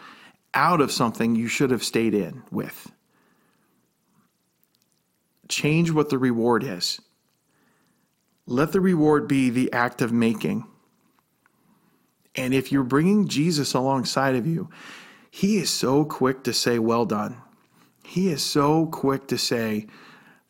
out 0.54 0.80
of 0.80 0.92
something 0.92 1.34
you 1.34 1.48
should 1.48 1.70
have 1.70 1.84
stayed 1.84 2.14
in 2.14 2.42
with. 2.50 2.90
Change 5.48 5.90
what 5.90 6.08
the 6.08 6.18
reward 6.18 6.64
is. 6.64 7.00
Let 8.46 8.72
the 8.72 8.80
reward 8.80 9.28
be 9.28 9.50
the 9.50 9.72
act 9.72 10.02
of 10.02 10.12
making. 10.12 10.66
And 12.34 12.54
if 12.54 12.72
you're 12.72 12.82
bringing 12.82 13.28
Jesus 13.28 13.74
alongside 13.74 14.34
of 14.34 14.46
you, 14.46 14.70
he 15.30 15.58
is 15.58 15.70
so 15.70 16.04
quick 16.04 16.44
to 16.44 16.52
say, 16.52 16.78
Well 16.78 17.04
done. 17.04 17.36
He 18.04 18.28
is 18.28 18.42
so 18.42 18.86
quick 18.86 19.28
to 19.28 19.38
say, 19.38 19.86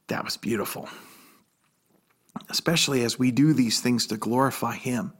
That 0.06 0.24
was 0.24 0.36
beautiful. 0.36 0.88
Especially 2.48 3.04
as 3.04 3.18
we 3.18 3.30
do 3.30 3.52
these 3.52 3.80
things 3.80 4.06
to 4.06 4.16
glorify 4.16 4.74
him. 4.74 5.12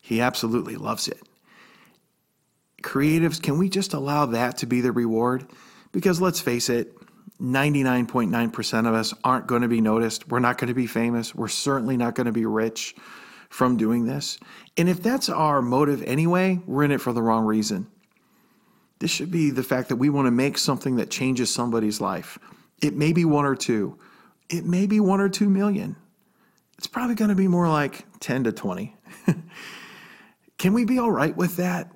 He 0.00 0.20
absolutely 0.20 0.76
loves 0.76 1.08
it 1.08 1.22
creatives, 2.84 3.42
can 3.42 3.58
we 3.58 3.68
just 3.68 3.94
allow 3.94 4.26
that 4.26 4.58
to 4.58 4.66
be 4.66 4.80
the 4.80 4.92
reward? 4.92 5.46
Because 5.90 6.20
let's 6.20 6.40
face 6.40 6.68
it, 6.68 6.94
99.9% 7.40 8.88
of 8.88 8.94
us 8.94 9.14
aren't 9.24 9.46
going 9.46 9.62
to 9.62 9.68
be 9.68 9.80
noticed. 9.80 10.28
We're 10.28 10.38
not 10.38 10.58
going 10.58 10.68
to 10.68 10.74
be 10.74 10.86
famous. 10.86 11.34
We're 11.34 11.48
certainly 11.48 11.96
not 11.96 12.14
going 12.14 12.26
to 12.26 12.32
be 12.32 12.46
rich 12.46 12.94
from 13.48 13.76
doing 13.76 14.04
this. 14.04 14.38
And 14.76 14.88
if 14.88 15.02
that's 15.02 15.28
our 15.28 15.62
motive 15.62 16.02
anyway, 16.02 16.60
we're 16.66 16.84
in 16.84 16.92
it 16.92 17.00
for 17.00 17.12
the 17.12 17.22
wrong 17.22 17.44
reason. 17.44 17.88
This 18.98 19.10
should 19.10 19.30
be 19.30 19.50
the 19.50 19.62
fact 19.62 19.88
that 19.88 19.96
we 19.96 20.10
want 20.10 20.26
to 20.26 20.30
make 20.30 20.58
something 20.58 20.96
that 20.96 21.10
changes 21.10 21.52
somebody's 21.52 22.00
life. 22.00 22.38
It 22.82 22.94
may 22.94 23.12
be 23.12 23.24
one 23.24 23.44
or 23.44 23.56
two, 23.56 23.98
it 24.50 24.64
may 24.64 24.86
be 24.86 25.00
one 25.00 25.20
or 25.20 25.28
two 25.28 25.48
million. 25.48 25.96
It's 26.76 26.86
probably 26.86 27.14
going 27.14 27.30
to 27.30 27.34
be 27.34 27.48
more 27.48 27.68
like 27.68 28.04
10 28.20 28.44
to 28.44 28.52
20. 28.52 28.94
Can 30.58 30.72
we 30.72 30.84
be 30.84 30.98
all 30.98 31.10
right 31.10 31.36
with 31.36 31.56
that? 31.56 31.93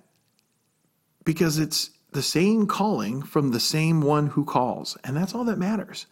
Because 1.28 1.58
it's 1.58 1.90
the 2.12 2.22
same 2.22 2.66
calling 2.66 3.20
from 3.20 3.50
the 3.50 3.60
same 3.60 4.00
one 4.00 4.28
who 4.28 4.46
calls, 4.46 4.96
and 5.04 5.14
that's 5.14 5.34
all 5.34 5.44
that 5.44 5.58
matters. 5.58 6.06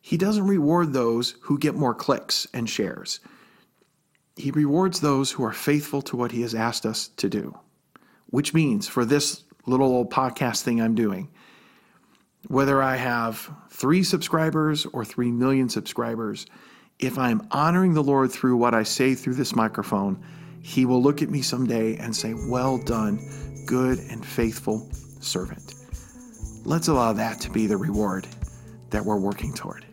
He 0.00 0.16
doesn't 0.16 0.46
reward 0.46 0.94
those 0.94 1.34
who 1.42 1.58
get 1.58 1.74
more 1.74 1.94
clicks 1.94 2.46
and 2.54 2.66
shares. 2.66 3.20
He 4.34 4.50
rewards 4.50 5.00
those 5.00 5.30
who 5.30 5.44
are 5.44 5.52
faithful 5.52 6.00
to 6.00 6.16
what 6.16 6.32
he 6.32 6.40
has 6.40 6.54
asked 6.54 6.86
us 6.86 7.08
to 7.18 7.28
do, 7.28 7.58
which 8.30 8.54
means 8.54 8.88
for 8.88 9.04
this 9.04 9.44
little 9.66 9.88
old 9.88 10.10
podcast 10.10 10.62
thing 10.62 10.80
I'm 10.80 10.94
doing, 10.94 11.28
whether 12.48 12.82
I 12.82 12.96
have 12.96 13.50
three 13.68 14.02
subscribers 14.02 14.86
or 14.94 15.04
three 15.04 15.30
million 15.30 15.68
subscribers, 15.68 16.46
if 16.98 17.18
I'm 17.18 17.46
honoring 17.50 17.92
the 17.92 18.02
Lord 18.02 18.32
through 18.32 18.56
what 18.56 18.72
I 18.72 18.84
say 18.84 19.14
through 19.14 19.34
this 19.34 19.54
microphone, 19.54 20.24
he 20.62 20.84
will 20.84 21.02
look 21.02 21.22
at 21.22 21.30
me 21.30 21.42
someday 21.42 21.96
and 21.96 22.14
say, 22.14 22.34
Well 22.48 22.78
done, 22.78 23.20
good 23.66 23.98
and 23.98 24.24
faithful 24.24 24.88
servant. 25.20 25.74
Let's 26.64 26.88
allow 26.88 27.12
that 27.12 27.40
to 27.40 27.50
be 27.50 27.66
the 27.66 27.76
reward 27.76 28.26
that 28.90 29.04
we're 29.04 29.18
working 29.18 29.52
toward. 29.52 29.84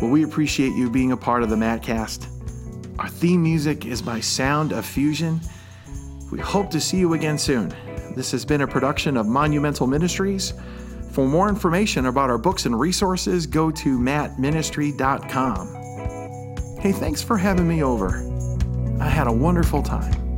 Well, 0.00 0.10
we 0.10 0.24
appreciate 0.24 0.74
you 0.74 0.90
being 0.90 1.12
a 1.12 1.16
part 1.16 1.42
of 1.42 1.50
the 1.50 1.56
Mattcast. 1.56 2.26
Our 2.98 3.08
theme 3.08 3.42
music 3.42 3.86
is 3.86 4.02
by 4.02 4.20
Sound 4.20 4.72
of 4.72 4.84
Fusion. 4.84 5.40
We 6.30 6.38
hope 6.38 6.70
to 6.70 6.80
see 6.80 6.98
you 6.98 7.14
again 7.14 7.38
soon. 7.38 7.74
This 8.14 8.30
has 8.32 8.44
been 8.44 8.60
a 8.60 8.66
production 8.66 9.16
of 9.16 9.26
Monumental 9.26 9.86
Ministries. 9.86 10.52
For 11.12 11.26
more 11.26 11.48
information 11.48 12.06
about 12.06 12.30
our 12.30 12.38
books 12.38 12.66
and 12.66 12.78
resources, 12.78 13.46
go 13.46 13.70
to 13.70 13.98
mattministry.com. 13.98 15.79
Hey, 16.80 16.92
thanks 16.92 17.20
for 17.20 17.36
having 17.36 17.68
me 17.68 17.82
over. 17.82 18.26
I 19.00 19.06
had 19.06 19.26
a 19.26 19.32
wonderful 19.32 19.82
time. 19.82 20.29